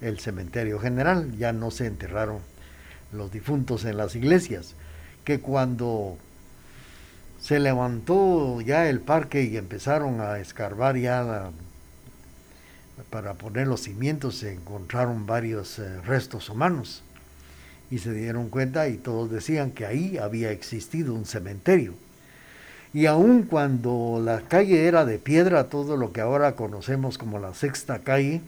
el 0.00 0.20
cementerio 0.20 0.78
general, 0.78 1.36
ya 1.36 1.52
no 1.52 1.72
se 1.72 1.86
enterraron 1.86 2.38
los 3.10 3.32
difuntos 3.32 3.84
en 3.84 3.96
las 3.96 4.14
iglesias, 4.14 4.76
que 5.24 5.40
cuando 5.40 6.18
se 7.40 7.58
levantó 7.58 8.60
ya 8.60 8.88
el 8.88 9.00
parque 9.00 9.42
y 9.42 9.56
empezaron 9.56 10.20
a 10.20 10.38
escarbar 10.38 10.96
ya 10.96 11.50
para 13.10 13.34
poner 13.34 13.66
los 13.66 13.80
cimientos, 13.80 14.36
se 14.36 14.52
encontraron 14.52 15.26
varios 15.26 15.80
eh, 15.80 16.00
restos 16.02 16.48
humanos 16.48 17.02
y 17.90 17.98
se 17.98 18.14
dieron 18.14 18.50
cuenta 18.50 18.86
y 18.86 18.98
todos 18.98 19.32
decían 19.32 19.72
que 19.72 19.84
ahí 19.84 20.16
había 20.16 20.52
existido 20.52 21.12
un 21.12 21.24
cementerio. 21.24 21.94
Y 22.94 23.06
aun 23.06 23.42
cuando 23.42 24.20
la 24.24 24.40
calle 24.40 24.86
era 24.86 25.04
de 25.04 25.18
piedra, 25.18 25.64
todo 25.64 25.96
lo 25.96 26.12
que 26.12 26.20
ahora 26.20 26.52
conocemos 26.52 27.18
como 27.18 27.38
la 27.38 27.54
sexta 27.54 27.98
calle, 28.00 28.40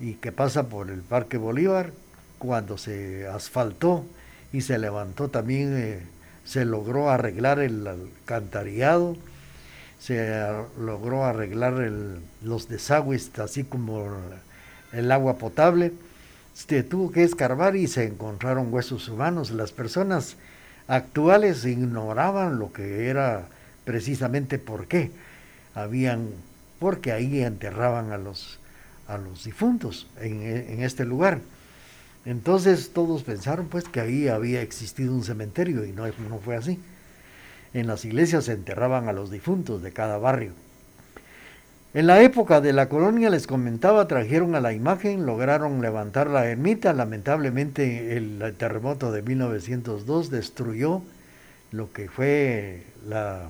y 0.00 0.14
que 0.14 0.32
pasa 0.32 0.68
por 0.68 0.90
el 0.90 1.00
Parque 1.02 1.36
Bolívar, 1.36 1.92
cuando 2.38 2.78
se 2.78 3.28
asfaltó 3.28 4.04
y 4.52 4.60
se 4.60 4.78
levantó 4.78 5.28
también 5.28 5.74
eh, 5.76 6.02
se 6.44 6.64
logró 6.64 7.10
arreglar 7.10 7.58
el 7.58 7.86
alcantarillado, 7.86 9.16
se 9.98 10.44
logró 10.78 11.24
arreglar 11.24 11.90
los 12.42 12.68
desagües, 12.68 13.30
así 13.38 13.64
como 13.64 14.06
el 14.92 15.10
agua 15.10 15.38
potable. 15.38 15.92
Se 16.52 16.82
tuvo 16.82 17.10
que 17.10 17.24
escarbar 17.24 17.74
y 17.74 17.86
se 17.86 18.04
encontraron 18.04 18.72
huesos 18.72 19.08
humanos. 19.08 19.50
Las 19.50 19.72
personas 19.72 20.36
actuales 20.88 21.64
ignoraban 21.64 22.58
lo 22.58 22.72
que 22.72 23.08
era 23.08 23.46
precisamente 23.84 24.58
por 24.58 24.86
qué. 24.86 25.10
Habían, 25.74 26.30
porque 26.78 27.12
ahí 27.12 27.42
enterraban 27.42 28.12
a 28.12 28.18
los, 28.18 28.58
a 29.08 29.18
los 29.18 29.44
difuntos 29.44 30.06
en, 30.20 30.42
en 30.42 30.82
este 30.82 31.04
lugar. 31.04 31.40
Entonces 32.24 32.90
todos 32.92 33.22
pensaron 33.22 33.68
pues 33.68 33.84
que 33.84 34.00
ahí 34.00 34.28
había 34.28 34.62
existido 34.62 35.12
un 35.14 35.24
cementerio 35.24 35.84
y 35.84 35.92
no, 35.92 36.06
no 36.06 36.38
fue 36.38 36.56
así. 36.56 36.80
En 37.74 37.86
las 37.86 38.04
iglesias 38.04 38.44
se 38.44 38.52
enterraban 38.52 39.08
a 39.08 39.12
los 39.12 39.30
difuntos 39.30 39.82
de 39.82 39.92
cada 39.92 40.16
barrio. 40.16 40.52
En 41.94 42.08
la 42.08 42.20
época 42.22 42.60
de 42.60 42.72
la 42.72 42.88
colonia, 42.88 43.30
les 43.30 43.46
comentaba, 43.46 44.08
trajeron 44.08 44.56
a 44.56 44.60
la 44.60 44.72
imagen, 44.72 45.26
lograron 45.26 45.80
levantar 45.80 46.28
la 46.28 46.46
ermita. 46.46 46.92
Lamentablemente 46.92 48.16
el 48.16 48.52
terremoto 48.58 49.12
de 49.12 49.22
1902 49.22 50.28
destruyó 50.28 51.02
lo 51.70 51.92
que 51.92 52.08
fue 52.08 52.82
la, 53.06 53.48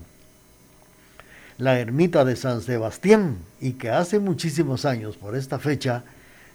la 1.57 1.80
ermita 1.80 2.26
de 2.26 2.37
San 2.37 2.61
Sebastián 2.61 3.38
y 3.62 3.72
que 3.72 3.88
hace 3.88 4.18
muchísimos 4.18 4.85
años, 4.85 5.16
por 5.16 5.37
esta 5.37 5.59
fecha, 5.59 6.04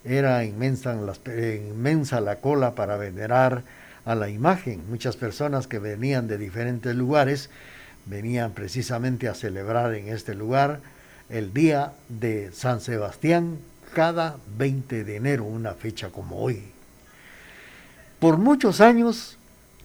era 0.06 0.46
inmensa, 0.46 0.96
inmensa 1.36 2.22
la 2.22 2.36
cola 2.36 2.76
para 2.76 2.98
venerar 2.98 3.64
a 4.06 4.14
la 4.14 4.30
imagen. 4.30 4.84
Muchas 4.92 5.18
personas 5.18 5.66
que 5.66 5.80
venían 5.80 6.28
de 6.28 6.38
diferentes 6.38 6.96
lugares 6.96 7.50
venían 8.06 8.52
precisamente 8.52 9.28
a 9.28 9.34
celebrar 9.34 9.96
en 9.96 10.10
este 10.10 10.36
lugar 10.36 10.82
el 11.30 11.54
día 11.54 11.94
de 12.10 12.52
San 12.52 12.82
Sebastián 12.82 13.58
cada 13.94 14.38
20 14.58 15.04
de 15.04 15.16
enero, 15.16 15.46
una 15.46 15.74
fecha 15.74 16.10
como 16.10 16.38
hoy. 16.38 16.64
Por 18.20 18.38
muchos 18.38 18.82
años 18.82 19.38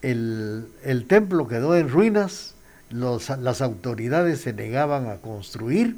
el, 0.02 0.66
templo 1.08 1.46
quedó 1.48 1.76
en 1.76 1.88
ruinas, 1.88 2.54
las 2.90 3.62
autoridades 3.62 4.40
se 4.40 4.52
negaban 4.52 5.08
a 5.08 5.16
construir 5.16 5.96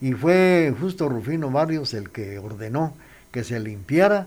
y 0.00 0.12
fue 0.12 0.74
justo 0.78 1.08
Rufino 1.08 1.50
Barrios 1.50 1.94
el 1.94 2.10
que 2.10 2.38
ordenó 2.38 2.94
que 3.32 3.44
se 3.44 3.58
limpiara 3.60 4.26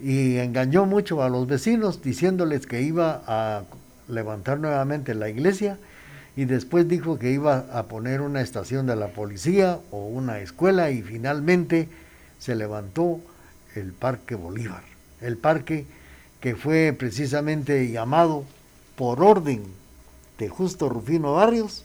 y 0.00 0.38
engañó 0.38 0.86
mucho 0.86 1.22
a 1.22 1.28
los 1.28 1.46
vecinos 1.46 2.02
diciéndoles 2.02 2.66
que 2.66 2.82
iba 2.82 3.22
a 3.26 3.62
levantar 4.08 4.58
nuevamente 4.58 5.14
la 5.14 5.28
iglesia 5.28 5.78
y 6.36 6.46
después 6.46 6.88
dijo 6.88 7.18
que 7.18 7.30
iba 7.30 7.66
a 7.72 7.84
poner 7.84 8.20
una 8.20 8.40
estación 8.40 8.86
de 8.86 8.96
la 8.96 9.08
policía 9.08 9.78
o 9.90 10.06
una 10.06 10.40
escuela 10.40 10.90
y 10.90 11.02
finalmente 11.02 11.88
se 12.38 12.54
levantó 12.54 13.20
el 13.74 13.92
Parque 13.92 14.34
Bolívar, 14.34 14.82
el 15.20 15.36
parque 15.36 15.86
que 16.40 16.56
fue 16.56 16.94
precisamente 16.96 17.90
llamado 17.90 18.44
por 18.96 19.22
orden 19.22 19.62
de 20.38 20.48
Justo 20.48 20.88
Rufino 20.88 21.34
Barrios 21.34 21.84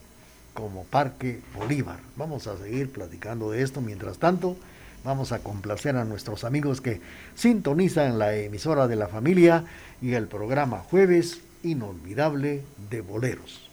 como 0.54 0.84
Parque 0.84 1.40
Bolívar. 1.56 2.00
Vamos 2.16 2.48
a 2.48 2.58
seguir 2.58 2.92
platicando 2.92 3.52
de 3.52 3.62
esto 3.62 3.82
mientras 3.82 4.18
tanto. 4.18 4.58
Vamos 5.06 5.32
a 5.32 5.40
complacer 5.40 5.96
a 5.96 6.04
nuestros 6.04 6.44
amigos 6.44 6.82
que 6.82 7.00
sintonizan 7.36 8.20
la 8.20 8.36
emisora 8.36 8.88
de 8.88 8.98
la 8.98 9.08
familia 9.08 9.64
y 10.02 10.14
el 10.14 10.28
programa 10.28 10.80
Jueves 10.80 11.40
Inolvidable 11.64 12.64
de 12.90 13.02
Boleros. 13.02 13.69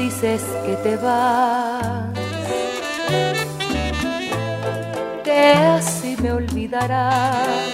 Dices 0.00 0.42
que 0.64 0.74
te 0.76 0.96
vas, 0.96 2.08
que 5.22 5.40
así 5.76 6.16
me 6.22 6.32
olvidarás, 6.32 7.70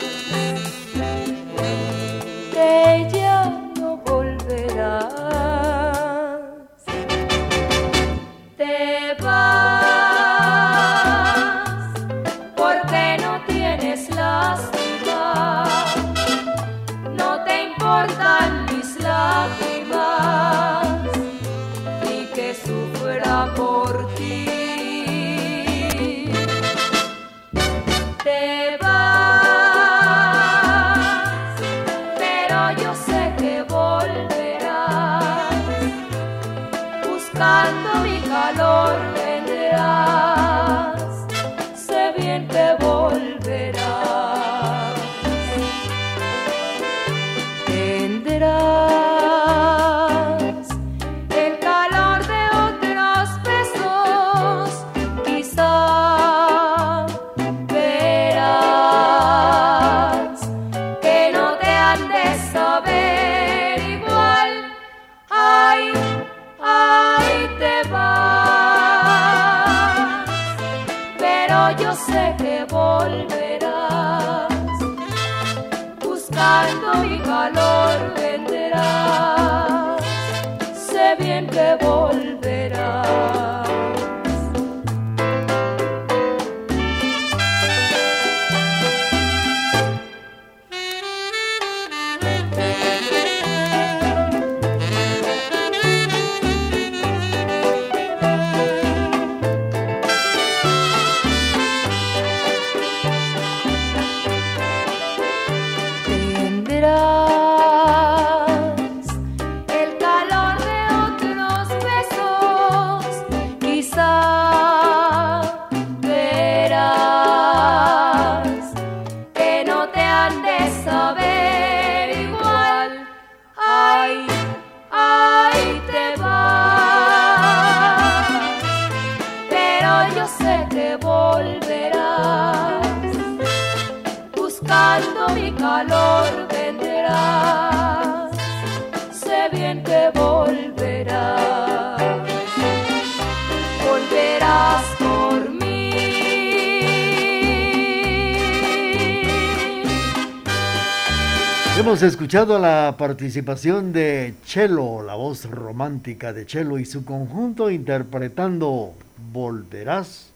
Hemos 151.97 152.13
escuchado 152.13 152.59
la 152.59 152.95
participación 152.99 153.91
de 153.95 154.35
Chelo, 154.45 155.03
la 155.03 155.15
voz 155.15 155.47
romántica 155.47 156.35
de 156.35 156.45
Chelo 156.45 156.79
y 156.79 156.85
su 156.85 157.07
conjunto 157.07 157.71
interpretando 157.71 158.93
Volverás 159.33 160.31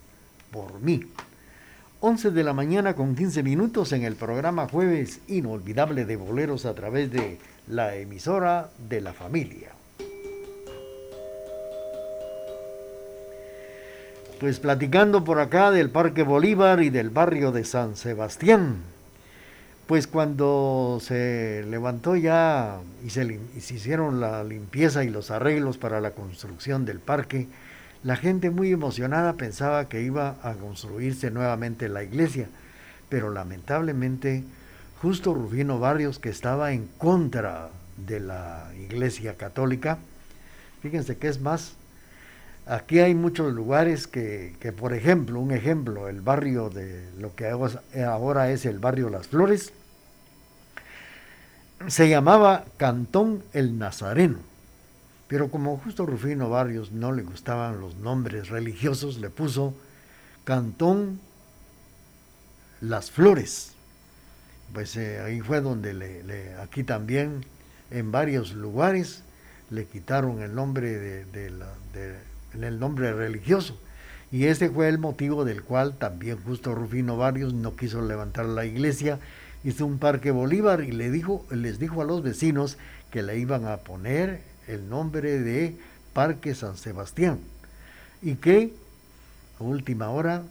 por 0.50 0.80
mí. 0.80 1.02
11 2.00 2.30
de 2.30 2.44
la 2.44 2.54
mañana 2.54 2.94
con 2.94 3.14
15 3.14 3.42
minutos 3.42 3.92
en 3.92 4.04
el 4.04 4.16
programa 4.16 4.68
Jueves 4.70 5.20
Inolvidable 5.28 6.06
de 6.06 6.16
Boleros 6.16 6.64
a 6.64 6.72
través 6.72 7.12
de 7.12 7.38
la 7.68 7.94
emisora 7.94 8.70
de 8.88 9.02
la 9.02 9.12
familia. 9.12 9.68
Pues 14.40 14.60
platicando 14.60 15.24
por 15.24 15.40
acá 15.40 15.70
del 15.70 15.90
Parque 15.90 16.22
Bolívar 16.22 16.82
y 16.82 16.88
del 16.88 17.10
barrio 17.10 17.52
de 17.52 17.64
San 17.66 17.96
Sebastián. 17.96 18.89
Pues 19.90 20.06
cuando 20.06 21.00
se 21.02 21.64
levantó 21.68 22.14
ya 22.14 22.78
y 23.04 23.10
se, 23.10 23.40
hicieron 23.56 24.20
la 24.20 24.44
limpieza 24.44 25.02
y 25.02 25.08
los 25.08 25.32
arreglos 25.32 25.78
para 25.78 26.00
la 26.00 26.12
construcción 26.12 26.84
del 26.84 27.00
parque, 27.00 27.48
la 28.04 28.14
gente 28.14 28.50
muy 28.50 28.70
emocionada 28.70 29.32
pensaba 29.32 29.88
que 29.88 30.00
iba 30.02 30.36
a 30.44 30.52
construirse 30.54 31.32
nuevamente 31.32 31.88
la 31.88 32.04
iglesia, 32.04 32.46
pero 33.08 33.30
lamentablemente 33.30 34.44
justo 35.02 35.34
Rufino 35.34 35.80
Barrios, 35.80 36.20
que 36.20 36.28
estaba 36.28 36.70
en 36.70 36.86
contra 36.96 37.70
de 37.96 38.20
la 38.20 38.70
iglesia 38.78 39.34
católica, 39.34 39.98
fíjense 40.82 41.16
que 41.16 41.26
es 41.26 41.40
más, 41.40 41.74
aquí 42.64 43.00
hay 43.00 43.16
muchos 43.16 43.52
lugares 43.52 44.06
que, 44.06 44.54
que, 44.60 44.70
por 44.70 44.94
ejemplo, 44.94 45.40
un 45.40 45.50
ejemplo, 45.50 46.08
el 46.08 46.20
barrio 46.20 46.70
de 46.70 47.08
lo 47.18 47.34
que 47.34 47.48
ahora 47.48 48.52
es 48.52 48.66
el 48.66 48.78
barrio 48.78 49.10
Las 49.10 49.26
Flores, 49.26 49.72
se 51.86 52.08
llamaba 52.08 52.64
Cantón 52.76 53.42
el 53.52 53.78
Nazareno 53.78 54.50
pero 55.30 55.48
como 55.48 55.76
justo 55.76 56.06
Rufino 56.06 56.50
Barrios 56.50 56.90
no 56.90 57.12
le 57.12 57.22
gustaban 57.22 57.80
los 57.80 57.94
nombres 57.94 58.48
religiosos, 58.48 59.18
le 59.20 59.30
puso 59.30 59.74
Cantón 60.42 61.20
Las 62.80 63.12
Flores. 63.12 63.74
Pues 64.74 64.96
eh, 64.96 65.20
ahí 65.20 65.40
fue 65.40 65.60
donde 65.60 65.94
le, 65.94 66.54
aquí 66.56 66.82
también, 66.82 67.44
en 67.92 68.10
varios 68.10 68.54
lugares, 68.54 69.22
le 69.70 69.84
quitaron 69.84 70.42
el 70.42 70.52
nombre 70.52 70.98
de, 70.98 71.54
el 72.60 72.80
nombre 72.80 73.12
religioso. 73.12 73.78
Y 74.32 74.46
ese 74.46 74.68
fue 74.68 74.88
el 74.88 74.98
motivo 74.98 75.44
del 75.44 75.62
cual 75.62 75.96
también 75.96 76.42
justo 76.42 76.74
Rufino 76.74 77.16
Barrios 77.16 77.54
no 77.54 77.76
quiso 77.76 78.02
levantar 78.02 78.46
la 78.46 78.64
iglesia, 78.64 79.20
hizo 79.64 79.86
un 79.86 79.98
parque 79.98 80.30
Bolívar 80.30 80.82
y 80.82 80.92
le 80.92 81.10
dijo, 81.10 81.44
les 81.50 81.78
dijo 81.78 82.02
a 82.02 82.04
los 82.04 82.22
vecinos 82.22 82.78
que 83.10 83.22
le 83.22 83.38
iban 83.38 83.66
a 83.66 83.78
poner 83.78 84.42
el 84.66 84.88
nombre 84.88 85.40
de 85.40 85.76
Parque 86.12 86.54
San 86.54 86.76
Sebastián 86.76 87.38
y 88.22 88.36
que 88.36 88.72
a 89.58 89.62
última 89.62 90.10
hora 90.10 90.42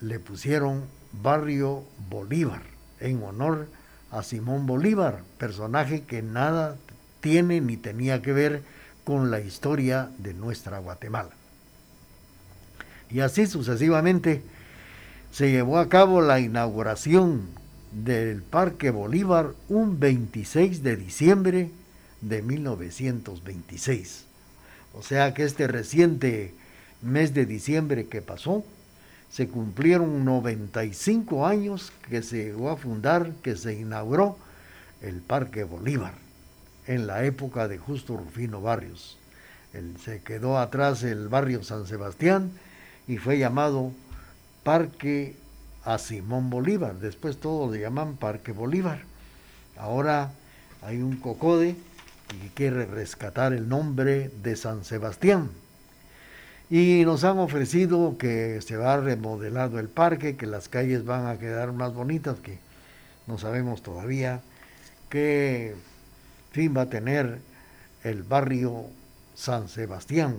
le 0.00 0.18
pusieron 0.18 0.84
Barrio 1.12 1.84
Bolívar 2.08 2.62
en 3.00 3.22
honor 3.22 3.68
a 4.10 4.22
Simón 4.22 4.66
Bolívar, 4.66 5.22
personaje 5.38 6.02
que 6.02 6.22
nada 6.22 6.76
tiene 7.20 7.60
ni 7.60 7.76
tenía 7.76 8.22
que 8.22 8.32
ver 8.32 8.62
con 9.04 9.30
la 9.30 9.40
historia 9.40 10.10
de 10.18 10.34
nuestra 10.34 10.78
Guatemala. 10.78 11.30
Y 13.10 13.20
así 13.20 13.46
sucesivamente 13.46 14.42
se 15.32 15.50
llevó 15.50 15.78
a 15.78 15.88
cabo 15.88 16.20
la 16.20 16.40
inauguración 16.40 17.59
del 17.92 18.42
Parque 18.42 18.90
Bolívar 18.90 19.54
un 19.68 19.98
26 19.98 20.82
de 20.82 20.96
diciembre 20.96 21.70
de 22.20 22.42
1926. 22.42 24.24
O 24.94 25.02
sea 25.02 25.34
que 25.34 25.44
este 25.44 25.66
reciente 25.66 26.54
mes 27.02 27.34
de 27.34 27.46
diciembre 27.46 28.06
que 28.06 28.22
pasó, 28.22 28.64
se 29.30 29.48
cumplieron 29.48 30.24
95 30.24 31.46
años 31.46 31.92
que 32.08 32.22
se 32.22 32.44
llegó 32.44 32.70
a 32.70 32.76
fundar, 32.76 33.32
que 33.42 33.56
se 33.56 33.74
inauguró 33.74 34.36
el 35.02 35.20
Parque 35.20 35.64
Bolívar, 35.64 36.14
en 36.86 37.06
la 37.06 37.24
época 37.24 37.68
de 37.68 37.78
Justo 37.78 38.16
Rufino 38.16 38.60
Barrios. 38.60 39.16
se 40.04 40.20
quedó 40.22 40.58
atrás 40.58 41.04
el 41.04 41.28
barrio 41.28 41.62
San 41.62 41.86
Sebastián 41.86 42.50
y 43.06 43.18
fue 43.18 43.38
llamado 43.38 43.92
Parque 44.64 45.36
a 45.92 45.98
Simón 45.98 46.50
Bolívar. 46.50 46.94
Después 47.00 47.38
todos 47.38 47.72
le 47.72 47.80
llaman 47.80 48.16
Parque 48.16 48.52
Bolívar. 48.52 49.00
Ahora 49.76 50.30
hay 50.82 51.02
un 51.02 51.16
cocode 51.16 51.74
y 52.44 52.48
quiere 52.50 52.86
rescatar 52.86 53.52
el 53.52 53.68
nombre 53.68 54.30
de 54.42 54.54
San 54.54 54.84
Sebastián. 54.84 55.50
Y 56.70 57.02
nos 57.04 57.24
han 57.24 57.38
ofrecido 57.40 58.16
que 58.18 58.60
se 58.62 58.76
va 58.76 58.98
remodelado 58.98 59.80
el 59.80 59.88
parque, 59.88 60.36
que 60.36 60.46
las 60.46 60.68
calles 60.68 61.04
van 61.04 61.26
a 61.26 61.38
quedar 61.38 61.72
más 61.72 61.92
bonitas, 61.92 62.38
que 62.38 62.60
no 63.26 63.38
sabemos 63.38 63.82
todavía 63.82 64.42
qué 65.08 65.74
fin 66.52 66.76
va 66.76 66.82
a 66.82 66.88
tener 66.88 67.40
el 68.04 68.22
barrio 68.22 68.84
San 69.34 69.68
Sebastián, 69.68 70.36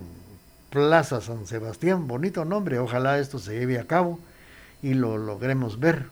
Plaza 0.70 1.20
San 1.20 1.46
Sebastián, 1.46 2.08
bonito 2.08 2.46
nombre, 2.46 2.80
ojalá 2.80 3.20
esto 3.20 3.38
se 3.38 3.60
lleve 3.60 3.78
a 3.78 3.86
cabo 3.86 4.18
y 4.82 4.94
lo 4.94 5.18
logremos 5.18 5.80
ver 5.80 6.06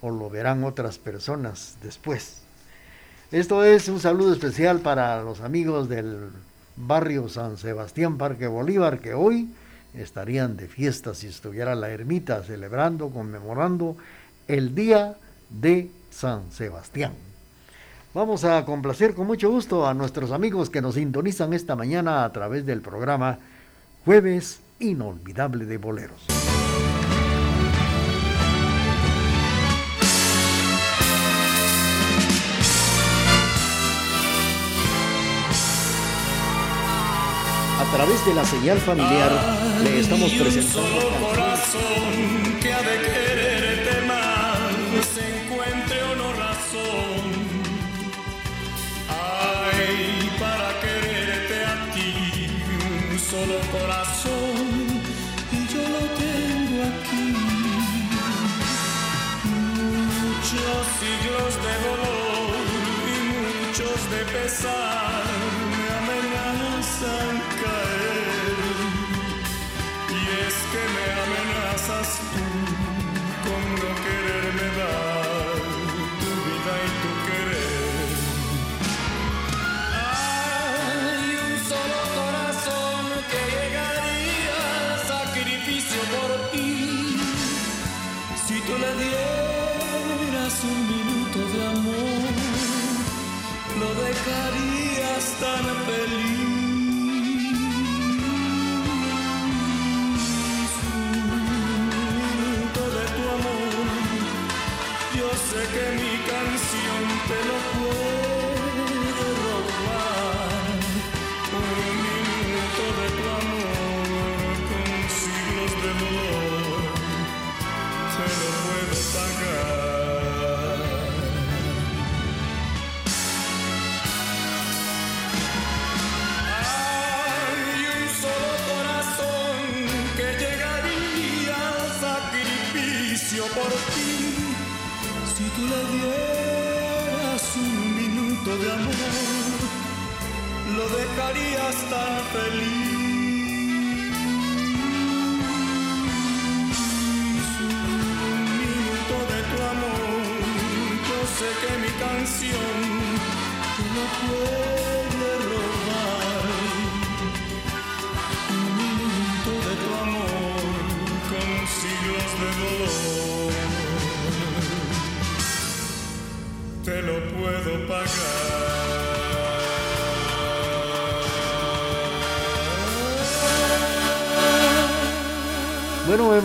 o 0.00 0.10
lo 0.10 0.30
verán 0.30 0.64
otras 0.64 0.98
personas 0.98 1.76
después. 1.82 2.42
Esto 3.30 3.64
es 3.64 3.88
un 3.88 4.00
saludo 4.00 4.32
especial 4.32 4.80
para 4.80 5.22
los 5.22 5.40
amigos 5.40 5.88
del 5.88 6.30
barrio 6.76 7.28
San 7.28 7.56
Sebastián 7.56 8.18
Parque 8.18 8.46
Bolívar 8.46 8.98
que 8.98 9.14
hoy 9.14 9.50
estarían 9.94 10.56
de 10.56 10.66
fiesta 10.66 11.14
si 11.14 11.26
estuviera 11.26 11.74
la 11.74 11.90
ermita 11.90 12.42
celebrando, 12.42 13.10
conmemorando 13.10 13.96
el 14.48 14.74
Día 14.74 15.16
de 15.48 15.90
San 16.10 16.50
Sebastián. 16.50 17.12
Vamos 18.12 18.42
a 18.42 18.64
complacer 18.64 19.14
con 19.14 19.28
mucho 19.28 19.50
gusto 19.50 19.86
a 19.86 19.94
nuestros 19.94 20.32
amigos 20.32 20.68
que 20.68 20.82
nos 20.82 20.96
sintonizan 20.96 21.52
esta 21.52 21.76
mañana 21.76 22.24
a 22.24 22.32
través 22.32 22.66
del 22.66 22.80
programa 22.80 23.38
Jueves 24.04 24.60
Inolvidable 24.80 25.66
de 25.66 25.78
Boleros. 25.78 26.39
A 37.90 37.96
través 37.96 38.24
de 38.24 38.34
la 38.34 38.44
señal 38.44 38.78
familiar 38.78 39.32
le 39.82 39.98
estamos 39.98 40.30
presentando. 40.30 41.08
Un 41.08 41.26
corazón 41.26 42.58
que 42.62 42.72
ha 42.72 42.82
de 42.82 42.96
quererte 43.00 44.06
más, 44.06 45.18
encuentre 45.18 46.02
o 46.04 46.14
no 46.14 46.32
razón. 46.32 47.20
Ay, 49.08 50.30
para 50.38 50.68
quererte 50.80 51.64
a 51.64 51.92
ti, 51.92 52.48
un 53.10 53.18
solo 53.18 53.58
corazón, 53.72 55.02
y 55.50 55.66
yo 55.72 55.82
lo 55.94 56.02
tengo 56.22 56.78
aquí. 56.92 57.26
Muchos 60.22 60.80
siglos 61.00 61.50
de 61.66 61.74
dolor 61.88 62.54
y 63.08 63.18
muchos 63.34 63.98
de 64.10 64.20
pesar 64.38 65.09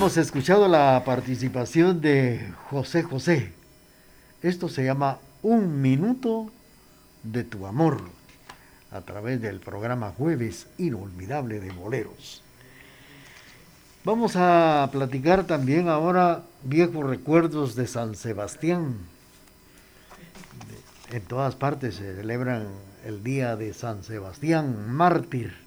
hemos 0.05 0.17
escuchado 0.17 0.67
la 0.67 1.01
participación 1.03 1.99
de 1.99 2.53
José 2.69 3.01
José. 3.01 3.53
Esto 4.43 4.69
se 4.69 4.85
llama 4.85 5.17
Un 5.41 5.81
Minuto 5.81 6.51
de 7.23 7.43
tu 7.43 7.65
Amor 7.65 8.03
a 8.91 9.01
través 9.01 9.41
del 9.41 9.59
programa 9.59 10.11
Jueves 10.15 10.67
Inolvidable 10.77 11.59
de 11.59 11.71
Boleros. 11.71 12.43
Vamos 14.03 14.35
a 14.35 14.87
platicar 14.91 15.45
también 15.45 15.89
ahora 15.89 16.43
viejos 16.61 17.03
recuerdos 17.03 17.73
de 17.73 17.87
San 17.87 18.13
Sebastián. 18.13 18.97
En 21.11 21.23
todas 21.23 21.55
partes 21.55 21.95
se 21.95 22.15
celebran 22.15 22.67
el 23.07 23.23
día 23.23 23.55
de 23.55 23.73
San 23.73 24.03
Sebastián, 24.03 24.87
mártir, 24.87 25.64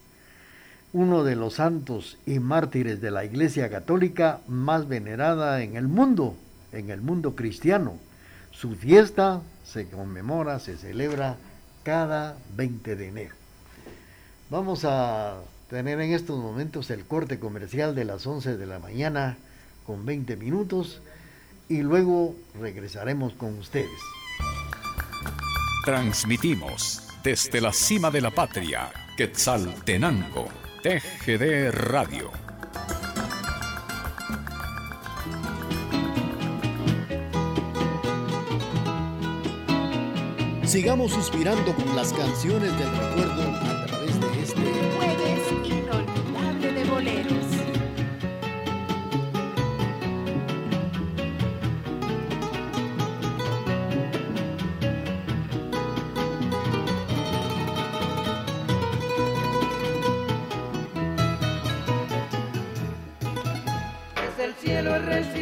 uno 0.93 1.25
de 1.25 1.37
los 1.37 1.55
santos 1.55 2.19
y 2.27 2.39
mártires 2.39 3.01
de 3.01 3.11
la 3.11 3.25
Iglesia 3.25 3.71
Católica 3.71 4.41
más 4.49 4.89
venerada 4.89 5.63
en 5.63 5.77
el 5.77 5.89
mundo, 5.89 6.35
en 6.73 6.91
el 6.91 7.01
mundo 7.01 7.35
cristiano. 7.35 7.99
Su 8.51 8.75
fiesta 8.75 9.43
se 9.65 9.89
conmemora, 9.89 10.59
se 10.59 10.77
celebra 10.77 11.37
cada 11.83 12.37
20 12.57 12.97
de 12.97 13.09
enero. 13.09 13.35
Vamos 14.51 14.85
a 14.85 15.37
tener 15.69 16.01
en 16.01 16.13
estos 16.13 16.39
momentos 16.39 16.91
el 16.91 17.05
corte 17.05 17.39
comercial 17.39 17.95
de 17.95 18.05
las 18.05 18.27
11 18.27 18.57
de 18.57 18.67
la 18.67 18.79
mañana 18.79 19.37
con 19.87 20.07
20 20.07 20.37
minutos 20.37 21.03
y 21.69 21.83
luego 21.83 22.35
regresaremos 22.59 23.35
con 23.35 23.59
ustedes. 23.59 24.01
Transmitimos 25.85 27.03
desde 27.23 27.61
la 27.61 27.73
cima 27.73 28.11
de 28.11 28.21
la 28.21 28.31
patria, 28.31 28.91
Quetzaltenango, 29.17 30.49
TGD 30.83 31.73
Radio. 31.73 32.31
Sigamos 40.65 41.11
suspirando 41.13 41.75
con 41.75 41.97
las 41.97 42.13
canciones 42.13 42.71
del 42.79 42.91
recuerdo 42.97 43.43
a 43.43 43.87
través 43.87 44.21
de 44.21 44.43
este 44.43 45.08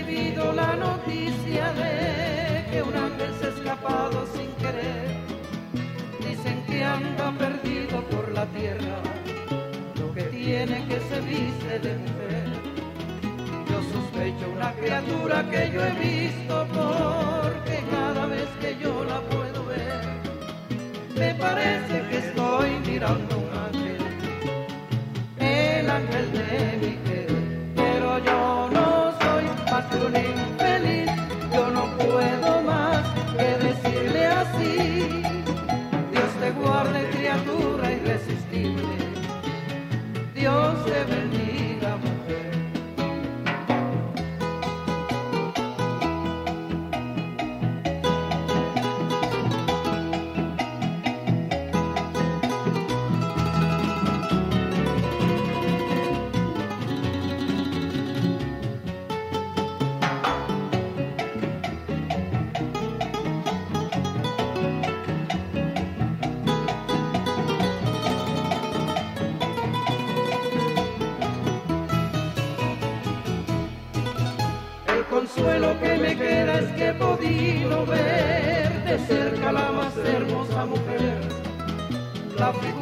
recibido 0.07 0.53
la 0.53 0.77
noticia 0.77 1.73
de 1.73 2.65
que 2.71 2.83
un 2.83 2.95
ángel 2.95 3.35
se 3.41 3.47
ha 3.47 3.49
escapado 3.49 4.27
sin 4.35 4.51
querer. 4.53 5.17
Dicen 6.21 6.65
que 6.67 6.85
anda 6.85 7.33
perdido 7.33 8.03
por 8.11 8.31
la 8.33 8.47
tierra, 8.47 8.99
lo 9.99 10.13
que 10.15 10.23
tiene 10.25 10.87
que 10.87 11.01
se 11.01 11.21
viste 11.21 11.79
de 11.81 11.97
mujer. 11.97 12.47
Yo 13.69 13.83
sospecho 13.93 14.51
una 14.55 14.73
criatura 14.75 15.45
que 15.51 15.71
yo 15.73 15.85
he 15.85 15.93
visto 15.93 16.67
porque 16.73 17.83
cada 17.91 18.27
vez 18.27 18.49
que 18.61 18.77
yo 18.81 19.05
la 19.05 19.21
puedo 19.23 19.65
ver, 19.67 20.05
me 21.17 21.35
parece 21.35 22.03
que 22.09 22.19
estoy 22.19 22.71
mirando 22.87 23.39
un 23.39 23.51
ángel, 23.59 23.97
el 25.39 25.91
ángel 25.91 26.33
de 26.33 26.87
mi 26.87 27.06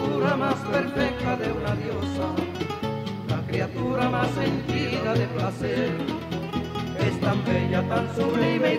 la 0.04 0.10
figura 0.10 0.36
más 0.36 0.54
perfecta 0.54 1.36
de 1.36 1.52
una 1.52 1.74
diosa, 1.76 2.34
la 3.28 3.46
criatura 3.46 4.10
más 4.10 4.28
sentida 4.32 5.14
de 5.14 5.26
placer. 5.28 5.90
Es 6.98 7.20
tan 7.20 7.44
bella, 7.44 7.82
tan 7.88 8.14
sublime 8.14 8.73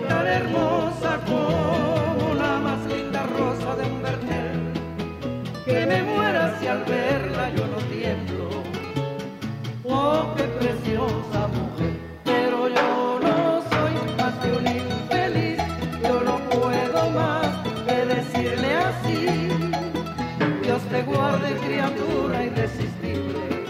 guarde, 21.06 21.56
criatura 21.64 22.44
irresistible. 22.44 23.64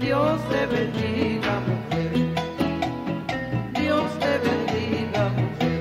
Dios 0.00 0.40
te 0.48 0.66
bendiga, 0.66 1.60
mujer. 1.60 2.10
Dios 3.78 4.18
te 4.18 4.38
bendiga, 4.48 5.28
mujer. 5.28 5.80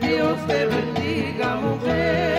Dios 0.00 0.46
te 0.46 0.66
bendiga, 0.66 1.56
mujer. 1.56 2.34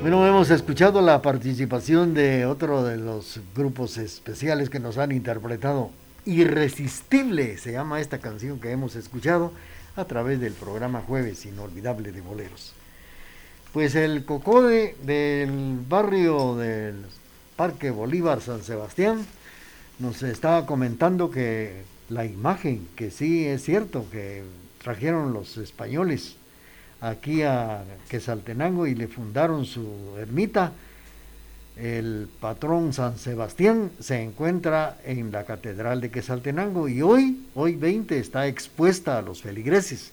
Bueno, 0.00 0.26
hemos 0.26 0.50
escuchado 0.50 1.00
la 1.00 1.22
participación 1.22 2.12
de 2.14 2.46
otro 2.46 2.82
de 2.82 2.96
los 2.96 3.40
grupos 3.54 3.96
especiales 3.96 4.68
que 4.68 4.80
nos 4.80 4.98
han 4.98 5.12
interpretado. 5.12 5.90
Irresistible 6.24 7.58
se 7.58 7.72
llama 7.72 8.00
esta 8.00 8.18
canción 8.18 8.58
que 8.60 8.72
hemos 8.72 8.96
escuchado 8.96 9.52
a 9.96 10.04
través 10.04 10.40
del 10.40 10.52
programa 10.52 11.02
Jueves 11.02 11.44
Inolvidable 11.46 12.12
de 12.12 12.20
Boleros. 12.20 12.72
Pues 13.72 13.94
el 13.94 14.24
cocode 14.24 14.96
del 15.02 15.78
barrio 15.88 16.56
del 16.56 17.04
Parque 17.56 17.90
Bolívar 17.90 18.40
San 18.40 18.62
Sebastián 18.62 19.24
nos 19.98 20.22
estaba 20.22 20.66
comentando 20.66 21.30
que 21.30 21.82
la 22.08 22.24
imagen, 22.24 22.88
que 22.96 23.10
sí 23.10 23.46
es 23.46 23.62
cierto 23.62 24.06
que 24.10 24.42
trajeron 24.82 25.32
los 25.32 25.56
españoles 25.58 26.36
aquí 27.00 27.42
a 27.42 27.84
Quesaltenango 28.08 28.86
y 28.86 28.94
le 28.94 29.08
fundaron 29.08 29.64
su 29.64 30.16
ermita. 30.18 30.72
El 31.76 32.28
patrón 32.40 32.92
San 32.92 33.16
Sebastián 33.16 33.90
se 33.98 34.20
encuentra 34.20 34.98
en 35.04 35.32
la 35.32 35.44
Catedral 35.44 36.02
de 36.02 36.10
Quesaltenango 36.10 36.86
y 36.86 37.00
hoy, 37.00 37.46
hoy 37.54 37.76
20, 37.76 38.18
está 38.18 38.46
expuesta 38.46 39.16
a 39.16 39.22
los 39.22 39.40
feligreses. 39.40 40.12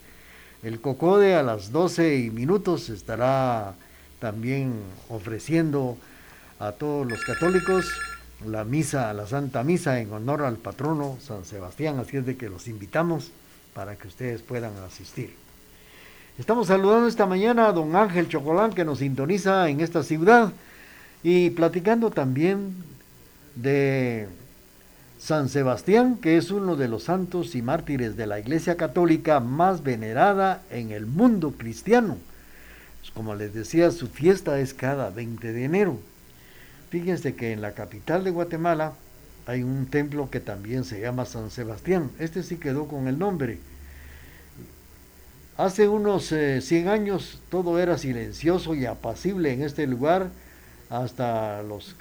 El 0.63 0.79
COCODE 0.79 1.35
a 1.35 1.43
las 1.43 1.71
12 1.71 2.15
y 2.17 2.29
minutos 2.29 2.89
estará 2.89 3.73
también 4.19 4.73
ofreciendo 5.09 5.97
a 6.59 6.71
todos 6.71 7.09
los 7.09 7.23
católicos 7.25 7.85
la 8.45 8.63
misa, 8.63 9.13
la 9.13 9.27
Santa 9.27 9.63
Misa 9.63 9.99
en 9.99 10.13
honor 10.13 10.43
al 10.43 10.57
patrono 10.57 11.17
San 11.21 11.43
Sebastián, 11.43 11.99
así 11.99 12.17
es 12.17 12.25
de 12.25 12.37
que 12.37 12.49
los 12.49 12.69
invitamos 12.69 13.31
para 13.73 13.97
que 13.97 14.07
ustedes 14.07 14.41
puedan 14.41 14.75
asistir. 14.77 15.33
Estamos 16.37 16.67
saludando 16.67 17.07
esta 17.07 17.25
mañana 17.25 17.67
a 17.67 17.73
don 17.73 17.97
Ángel 17.97 18.29
Chocolán 18.29 18.71
que 18.71 18.85
nos 18.85 18.99
sintoniza 18.99 19.69
en 19.69 19.81
esta 19.81 20.03
ciudad 20.03 20.53
y 21.23 21.49
platicando 21.51 22.11
también 22.11 22.73
de 23.55 24.27
San 25.19 25.49
Sebastián, 25.49 26.17
que 26.17 26.37
es 26.37 26.49
uno 26.49 26.75
de 26.75 26.87
los 26.87 27.03
santos 27.03 27.55
y 27.55 27.61
mártires 27.61 28.15
de 28.15 28.25
la 28.25 28.39
Iglesia 28.39 28.77
Católica 28.77 29.39
más 29.39 29.83
venerada 29.83 30.63
en 30.71 30.91
el 30.91 31.05
mundo 31.05 31.51
cristiano. 31.57 32.17
Como 33.13 33.35
les 33.35 33.53
decía, 33.53 33.91
su 33.91 34.07
fiesta 34.07 34.59
es 34.59 34.73
cada 34.73 35.09
20 35.09 35.51
de 35.51 35.63
enero. 35.65 35.99
Fíjense 36.89 37.35
que 37.35 37.51
en 37.51 37.61
la 37.61 37.73
capital 37.73 38.23
de 38.23 38.31
Guatemala 38.31 38.93
hay 39.45 39.63
un 39.63 39.87
templo 39.87 40.29
que 40.29 40.39
también 40.39 40.83
se 40.83 41.01
llama 41.01 41.25
San 41.25 41.51
Sebastián. 41.51 42.11
Este 42.19 42.43
sí 42.43 42.57
quedó 42.57 42.87
con 42.87 43.07
el 43.07 43.19
nombre. 43.19 43.59
Hace 45.57 45.89
unos 45.89 46.27
100 46.27 46.71
eh, 46.71 46.89
años 46.89 47.41
todo 47.49 47.79
era 47.79 47.97
silencioso 47.97 48.75
y 48.75 48.85
apacible 48.85 49.51
en 49.51 49.63
este 49.63 49.85
lugar. 49.87 50.29
Hasta 50.89 51.61
los 51.61 51.95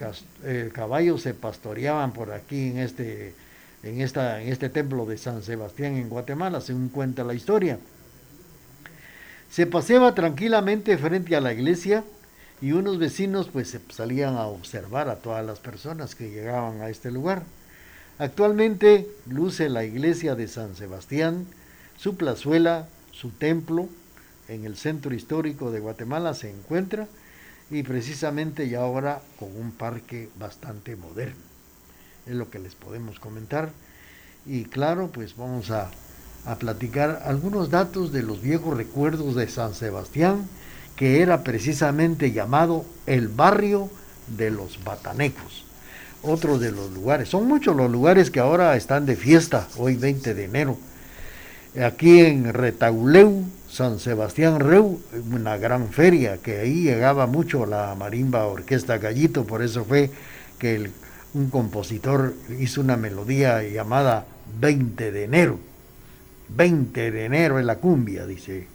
eh, 0.45 0.70
caballos 0.72 1.22
se 1.22 1.34
pastoreaban 1.34 2.12
por 2.12 2.32
aquí 2.32 2.68
en 2.70 2.78
este, 2.78 3.34
en, 3.82 4.01
esta, 4.01 4.41
en 4.41 4.49
este 4.49 4.70
templo 4.70 5.05
de 5.05 5.18
San 5.18 5.43
Sebastián 5.43 5.97
en 5.97 6.09
Guatemala, 6.09 6.61
según 6.61 6.89
cuenta 6.89 7.22
la 7.24 7.34
historia. 7.34 7.78
Se 9.51 9.66
paseaba 9.66 10.14
tranquilamente 10.14 10.97
frente 10.97 11.36
a 11.36 11.41
la 11.41 11.53
iglesia 11.53 12.05
y 12.61 12.72
unos 12.72 12.99
vecinos 12.99 13.49
pues 13.53 13.78
salían 13.91 14.36
a 14.36 14.47
observar 14.47 15.09
a 15.09 15.16
todas 15.16 15.45
las 15.45 15.59
personas 15.59 16.14
que 16.14 16.30
llegaban 16.30 16.80
a 16.80 16.89
este 16.89 17.11
lugar. 17.11 17.43
Actualmente 18.18 19.07
luce 19.26 19.68
la 19.68 19.84
iglesia 19.84 20.34
de 20.34 20.49
San 20.49 20.74
Sebastián, 20.74 21.47
su 21.97 22.16
plazuela, 22.16 22.89
su 23.12 23.30
templo 23.30 23.89
en 24.49 24.64
el 24.64 24.76
centro 24.76 25.14
histórico 25.14 25.70
de 25.70 25.80
Guatemala 25.80 26.34
se 26.34 26.51
encuentra 26.51 27.07
y 27.70 27.82
precisamente 27.82 28.68
ya 28.68 28.80
ahora 28.80 29.20
con 29.38 29.54
un 29.56 29.72
parque 29.72 30.28
bastante 30.38 30.96
moderno. 30.96 31.42
Es 32.26 32.34
lo 32.34 32.50
que 32.50 32.58
les 32.58 32.74
podemos 32.74 33.18
comentar 33.20 33.70
y 34.46 34.64
claro 34.64 35.10
pues 35.12 35.36
vamos 35.36 35.70
a, 35.70 35.90
a 36.44 36.56
platicar 36.56 37.22
algunos 37.24 37.70
datos 37.70 38.12
de 38.12 38.22
los 38.22 38.40
viejos 38.40 38.76
recuerdos 38.76 39.34
de 39.34 39.48
San 39.48 39.74
Sebastián 39.74 40.48
que 40.96 41.22
era 41.22 41.44
precisamente 41.44 42.32
llamado 42.32 42.84
el 43.06 43.28
barrio 43.28 43.88
de 44.36 44.50
los 44.50 44.82
batanecos. 44.82 45.64
Otro 46.22 46.58
de 46.58 46.72
los 46.72 46.90
lugares, 46.90 47.28
son 47.28 47.46
muchos 47.46 47.76
los 47.76 47.90
lugares 47.90 48.30
que 48.32 48.40
ahora 48.40 48.76
están 48.76 49.06
de 49.06 49.14
fiesta, 49.14 49.68
hoy 49.76 49.94
20 49.94 50.34
de 50.34 50.44
enero. 50.44 50.76
Aquí 51.84 52.20
en 52.20 52.52
Retauleu, 52.52 53.44
San 53.68 53.98
Sebastián 53.98 54.60
Reu, 54.60 55.00
una 55.30 55.56
gran 55.58 55.88
feria, 55.88 56.38
que 56.38 56.58
ahí 56.60 56.82
llegaba 56.82 57.26
mucho 57.26 57.66
la 57.66 57.94
marimba 57.94 58.46
orquesta 58.46 58.98
Gallito, 58.98 59.44
por 59.44 59.62
eso 59.62 59.84
fue 59.84 60.10
que 60.58 60.90
un 61.34 61.50
compositor 61.50 62.34
hizo 62.58 62.80
una 62.80 62.96
melodía 62.96 63.62
llamada 63.62 64.26
20 64.60 65.12
de 65.12 65.24
enero. 65.24 65.58
20 66.48 67.10
de 67.10 67.24
enero 67.24 67.58
en 67.58 67.66
la 67.66 67.76
cumbia, 67.76 68.26
dice 68.26 68.66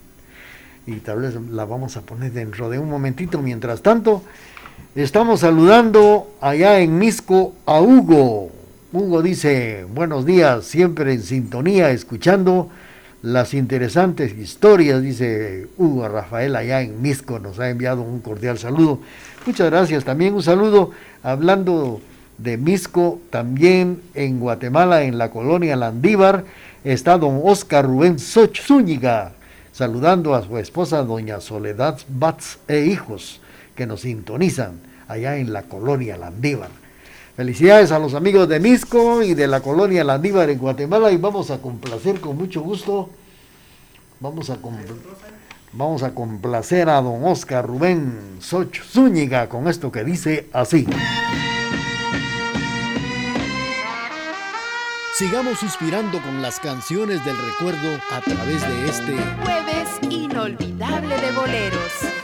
y 0.86 0.96
tal 0.98 1.22
vez 1.22 1.36
la 1.52 1.66
vamos 1.66 1.96
a 1.98 2.02
poner 2.02 2.32
dentro 2.32 2.70
de 2.70 2.80
un 2.80 2.90
momentito. 2.90 3.42
Mientras 3.42 3.82
tanto, 3.82 4.24
estamos 4.96 5.42
saludando 5.42 6.36
allá 6.42 6.80
en 6.80 6.98
Misco 6.98 7.56
a 7.66 7.82
Hugo. 7.82 8.52
Hugo 8.92 9.22
dice, 9.22 9.86
buenos 9.94 10.26
días, 10.26 10.66
siempre 10.66 11.14
en 11.14 11.24
sintonía, 11.24 11.90
escuchando 11.92 12.70
las 13.24 13.54
interesantes 13.54 14.38
historias, 14.38 15.02
dice 15.02 15.68
Hugo 15.78 16.10
Rafael 16.10 16.58
allá 16.58 16.82
en 16.82 17.02
Misco, 17.02 17.40
nos 17.40 17.58
ha 17.58 17.70
enviado 17.70 18.02
un 18.02 18.20
cordial 18.20 18.60
saludo. 18.60 19.00
Muchas 19.46 19.72
gracias, 19.72 20.04
también 20.04 20.34
un 20.34 20.44
saludo 20.44 20.92
hablando 21.24 22.02
de 22.38 22.58
Misco, 22.58 23.22
también 23.30 24.02
en 24.14 24.42
Guatemala, 24.42 25.04
en 25.04 25.18
la 25.18 25.32
colonia 25.32 25.78
Landívar, 25.78 26.44
está 26.84 27.18
don 27.18 27.40
Oscar 27.46 27.86
Rubén 27.86 28.20
Soch 28.20 28.60
Zúñiga, 28.60 29.32
saludando 29.72 30.36
a 30.36 30.44
su 30.44 30.58
esposa 30.58 31.02
doña 31.04 31.40
Soledad 31.40 32.00
Batz 32.10 32.58
e 32.68 32.82
hijos 32.82 33.40
que 33.74 33.88
nos 33.88 34.02
sintonizan 34.02 34.82
allá 35.08 35.38
en 35.38 35.54
la 35.54 35.64
colonia 35.64 36.18
Landívar. 36.18 36.83
Felicidades 37.36 37.92
a 37.92 37.98
los 37.98 38.14
amigos 38.14 38.48
de 38.48 38.60
Misco 38.60 39.24
y 39.24 39.34
de 39.34 39.48
la 39.48 39.60
colonia 39.60 40.04
Landívar 40.04 40.52
en 40.52 40.60
Guatemala 40.60 41.12
y 41.12 41.18
vamos 41.18 41.50
a 41.50 41.58
complacer 41.60 42.20
con 42.20 42.38
mucho 42.38 42.62
gusto. 42.62 43.10
Vamos 44.20 44.52
a, 44.52 44.58
vamos 45.72 46.04
a 46.04 46.14
complacer 46.14 46.90
a 46.90 47.02
don 47.02 47.24
Oscar 47.26 47.66
Rubén 47.66 48.38
Soch 48.40 48.84
Zúñiga 48.84 49.50
con 49.50 49.68
esto 49.68 49.92
que 49.92 50.04
dice 50.04 50.48
así. 50.54 50.86
Sigamos 55.16 55.58
suspirando 55.58 56.22
con 56.22 56.44
las 56.44 56.60
canciones 56.60 57.26
del 57.26 57.36
recuerdo 57.36 58.00
a 58.12 58.22
través 58.22 58.62
de 58.62 58.86
este 58.90 59.18
jueves 59.44 59.90
inolvidable 60.12 61.18
de 61.18 61.32
boleros. 61.32 62.23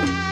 Bye. 0.00 0.29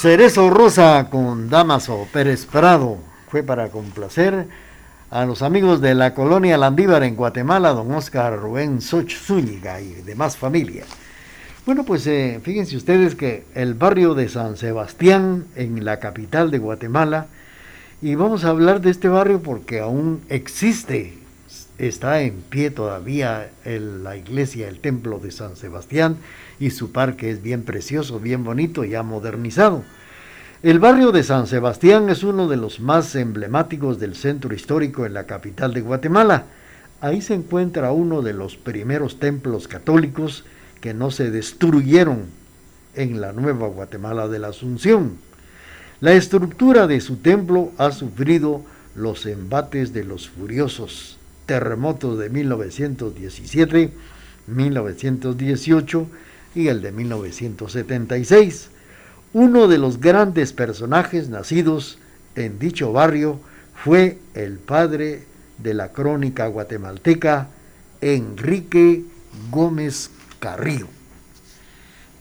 Cerezo 0.00 0.48
Rosa 0.48 1.08
con 1.10 1.50
Damaso 1.50 2.08
Pérez 2.10 2.46
Prado 2.46 2.96
fue 3.28 3.42
para 3.42 3.68
complacer 3.68 4.46
a 5.10 5.26
los 5.26 5.42
amigos 5.42 5.82
de 5.82 5.94
la 5.94 6.14
colonia 6.14 6.56
Landívar 6.56 7.02
en 7.02 7.16
Guatemala, 7.16 7.74
don 7.74 7.92
Oscar 7.92 8.38
Rubén 8.38 8.80
Soch 8.80 9.14
Zúñiga 9.14 9.78
y 9.82 9.92
demás 9.92 10.38
familia. 10.38 10.84
Bueno, 11.66 11.84
pues 11.84 12.06
eh, 12.06 12.40
fíjense 12.42 12.78
ustedes 12.78 13.14
que 13.14 13.44
el 13.54 13.74
barrio 13.74 14.14
de 14.14 14.30
San 14.30 14.56
Sebastián, 14.56 15.44
en 15.54 15.84
la 15.84 15.98
capital 15.98 16.50
de 16.50 16.56
Guatemala, 16.56 17.26
y 18.00 18.14
vamos 18.14 18.46
a 18.46 18.48
hablar 18.48 18.80
de 18.80 18.92
este 18.92 19.08
barrio 19.08 19.42
porque 19.42 19.80
aún 19.80 20.22
existe, 20.30 21.18
está 21.88 22.20
en 22.20 22.42
pie 22.42 22.70
todavía 22.70 23.50
la 23.64 24.16
iglesia, 24.16 24.68
el 24.68 24.80
templo 24.80 25.18
de 25.18 25.30
San 25.30 25.56
Sebastián, 25.56 26.18
y 26.58 26.70
su 26.70 26.92
parque 26.92 27.30
es 27.30 27.42
bien 27.42 27.62
precioso, 27.62 28.20
bien 28.20 28.44
bonito, 28.44 28.84
ya 28.84 29.02
modernizado. 29.02 29.82
El 30.62 30.78
barrio 30.78 31.10
de 31.10 31.22
San 31.22 31.46
Sebastián 31.46 32.10
es 32.10 32.22
uno 32.22 32.46
de 32.48 32.58
los 32.58 32.80
más 32.80 33.14
emblemáticos 33.14 33.98
del 33.98 34.14
centro 34.14 34.54
histórico 34.54 35.06
en 35.06 35.14
la 35.14 35.24
capital 35.24 35.72
de 35.72 35.80
Guatemala. 35.80 36.44
Ahí 37.00 37.22
se 37.22 37.32
encuentra 37.32 37.92
uno 37.92 38.20
de 38.20 38.34
los 38.34 38.56
primeros 38.56 39.18
templos 39.18 39.66
católicos 39.66 40.44
que 40.82 40.92
no 40.92 41.10
se 41.10 41.30
destruyeron 41.30 42.24
en 42.94 43.22
la 43.22 43.32
nueva 43.32 43.68
Guatemala 43.68 44.28
de 44.28 44.38
la 44.38 44.48
Asunción. 44.48 45.16
La 46.00 46.12
estructura 46.12 46.86
de 46.86 47.00
su 47.00 47.16
templo 47.16 47.72
ha 47.78 47.90
sufrido 47.90 48.62
los 48.94 49.24
embates 49.24 49.94
de 49.94 50.04
los 50.04 50.28
furiosos 50.28 51.19
terremotos 51.50 52.16
de 52.16 52.30
1917, 52.30 53.90
1918 54.46 56.06
y 56.54 56.68
el 56.68 56.80
de 56.80 56.92
1976. 56.92 58.68
Uno 59.32 59.66
de 59.66 59.78
los 59.78 59.98
grandes 59.98 60.52
personajes 60.52 61.28
nacidos 61.28 61.98
en 62.36 62.60
dicho 62.60 62.92
barrio 62.92 63.40
fue 63.74 64.18
el 64.34 64.58
padre 64.58 65.24
de 65.58 65.74
la 65.74 65.88
crónica 65.88 66.46
guatemalteca, 66.46 67.48
Enrique 68.00 69.02
Gómez 69.50 70.12
Carrillo. 70.38 70.86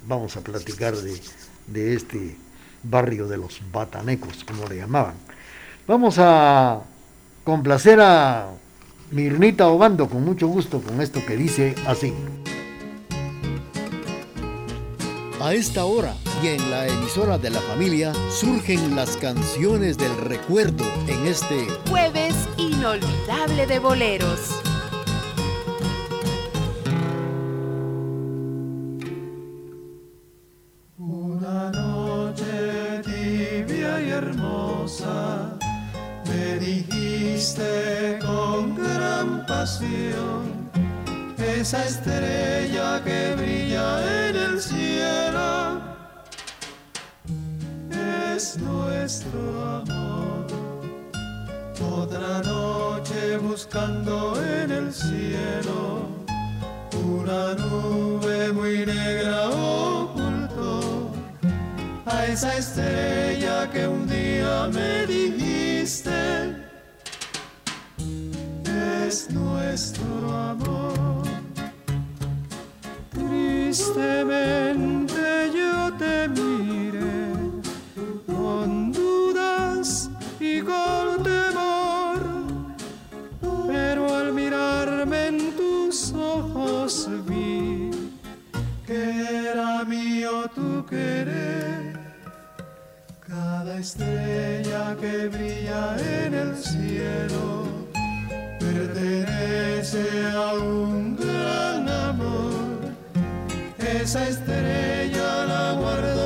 Vamos 0.08 0.38
a 0.38 0.42
platicar 0.42 0.96
de, 0.96 1.94
este 1.94 2.36
barrio 2.82 3.28
de 3.28 3.38
los 3.38 3.62
batanecos, 3.72 4.44
como 4.44 4.68
le 4.68 4.78
llamaban. 4.78 5.14
Vamos 5.86 6.16
a 6.18 6.82
complacer 7.44 8.00
a 8.02 8.50
Mirnita 9.12 9.68
Obando 9.68 10.07
con 10.07 10.24
mucho 10.24 10.47
gusto 10.47 10.82
con 10.82 11.01
esto 11.01 11.20
que 11.26 11.36
dice 11.36 11.74
así. 11.88 12.14
A 15.41 15.53
esta 15.53 15.86
hora 15.86 16.14
y 16.43 16.47
en 16.47 16.70
la 16.70 16.88
emisora 16.88 17.38
de 17.38 17.49
la 17.49 17.60
familia 17.62 18.14
surgen 18.30 18.95
las 18.95 19.18
canciones 19.18 19.97
del 19.97 20.16
recuerdo 20.18 20.84
en 21.07 21.26
este 21.26 21.68
jueves 21.89 22.36
inolvidable 22.57 23.66
de 23.66 23.80
boleros. 23.80 24.69
Esa 41.60 41.86
estrella 41.86 43.01
que 43.03 43.36
brilla 43.36 44.28
en 44.30 44.36
el 44.36 44.62
cielo 44.62 45.82
es 48.36 48.57
nuestro 48.57 49.41
amor. 49.82 50.47
Otra 51.91 52.41
noche 52.43 53.38
buscando 53.38 54.41
en 54.41 54.72
el 54.72 54.93
cielo 54.93 56.07
una 57.05 57.55
nube 57.55 58.53
muy 58.53 58.86
negra 58.86 59.49
ocultó 59.49 61.12
a 62.05 62.26
esa 62.26 62.57
estrella 62.57 63.70
que 63.70 63.86
un 63.86 64.07
día 64.07 64.70
me 64.72 65.05
dijiste 65.05 66.59
es 69.10 69.30
nuestro 69.32 70.32
amor. 70.32 71.24
Tristemente 73.10 74.32
yo 75.51 75.91
te 75.97 76.30
miré 76.30 77.34
con 78.28 78.91
dudas 78.91 80.12
y 80.39 80.62
con 80.62 81.24
temor, 81.24 82.20
pero 83.68 84.16
al 84.16 84.32
mirarme 84.32 85.28
en 85.28 85.55
tus 85.57 86.14
ojos 86.14 87.10
vi 87.28 87.89
que 88.86 89.49
era 89.51 89.84
mío 89.86 90.47
tu 90.53 90.86
querer. 90.86 91.99
Cada 93.28 93.80
estrella 93.80 94.95
que 95.01 95.30
brilla 95.30 95.97
en 95.97 96.34
el 96.36 96.55
cielo 96.55 97.69
pertenece 98.74 100.04
a 100.34 100.54
un 100.54 101.16
gran 101.16 101.90
amor. 101.90 102.94
Esa 103.78 104.28
estrella 104.28 105.46
la 105.46 105.74
guardo 105.74 106.19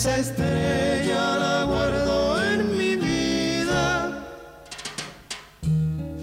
Esa 0.00 0.16
estrella 0.16 1.36
la 1.36 1.64
guardo 1.64 2.42
en 2.42 2.78
mi 2.78 2.96
vida 2.96 4.24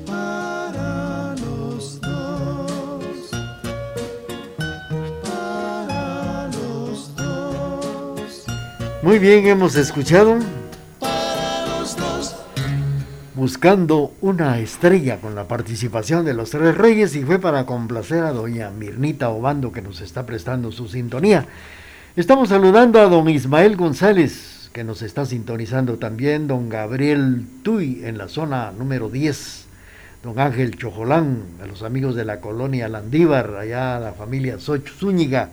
para 0.04 1.36
los 1.36 2.02
dos. 2.02 3.30
Para 5.24 6.48
los 6.48 7.16
dos. 7.16 8.46
Muy 9.04 9.20
bien, 9.20 9.46
hemos 9.46 9.76
escuchado 9.76 10.40
buscando 13.36 14.12
una 14.22 14.58
estrella 14.58 15.22
con 15.22 15.36
la 15.36 15.48
participación 15.48 16.26
de 16.26 16.34
los 16.34 16.50
tres 16.50 16.76
reyes 16.76 17.16
y 17.16 17.24
fue 17.24 17.38
para 17.38 17.68
complacer 17.68 18.24
a 18.24 18.34
doña 18.34 18.72
Mirnita 18.72 19.30
Obando 19.30 19.72
que 19.72 19.84
nos 19.84 20.02
está 20.02 20.26
prestando 20.26 20.72
su 20.72 20.88
sintonía. 20.88 21.46
Estamos 22.18 22.50
saludando 22.50 23.00
a 23.00 23.06
don 23.10 23.30
Ismael 23.30 23.78
González 23.78 24.72
que 24.74 24.84
nos 24.84 25.04
está 25.04 25.28
sintonizando 25.28 25.98
también, 25.98 26.48
don 26.48 26.68
Gabriel 26.68 27.46
Tuy 27.62 28.04
en 28.06 28.18
la 28.18 28.28
zona 28.28 28.72
número 28.72 29.12
10, 29.12 29.66
don 30.24 30.40
Ángel 30.40 30.76
Chojolán, 30.78 31.44
a 31.62 31.68
los 31.68 31.84
amigos 31.84 32.16
de 32.16 32.26
la 32.26 32.42
colonia 32.42 32.90
Landívar, 32.90 33.56
allá 33.58 34.00
la 34.00 34.14
familia 34.14 34.58
Soch 34.58 34.90
Zúñiga, 34.98 35.52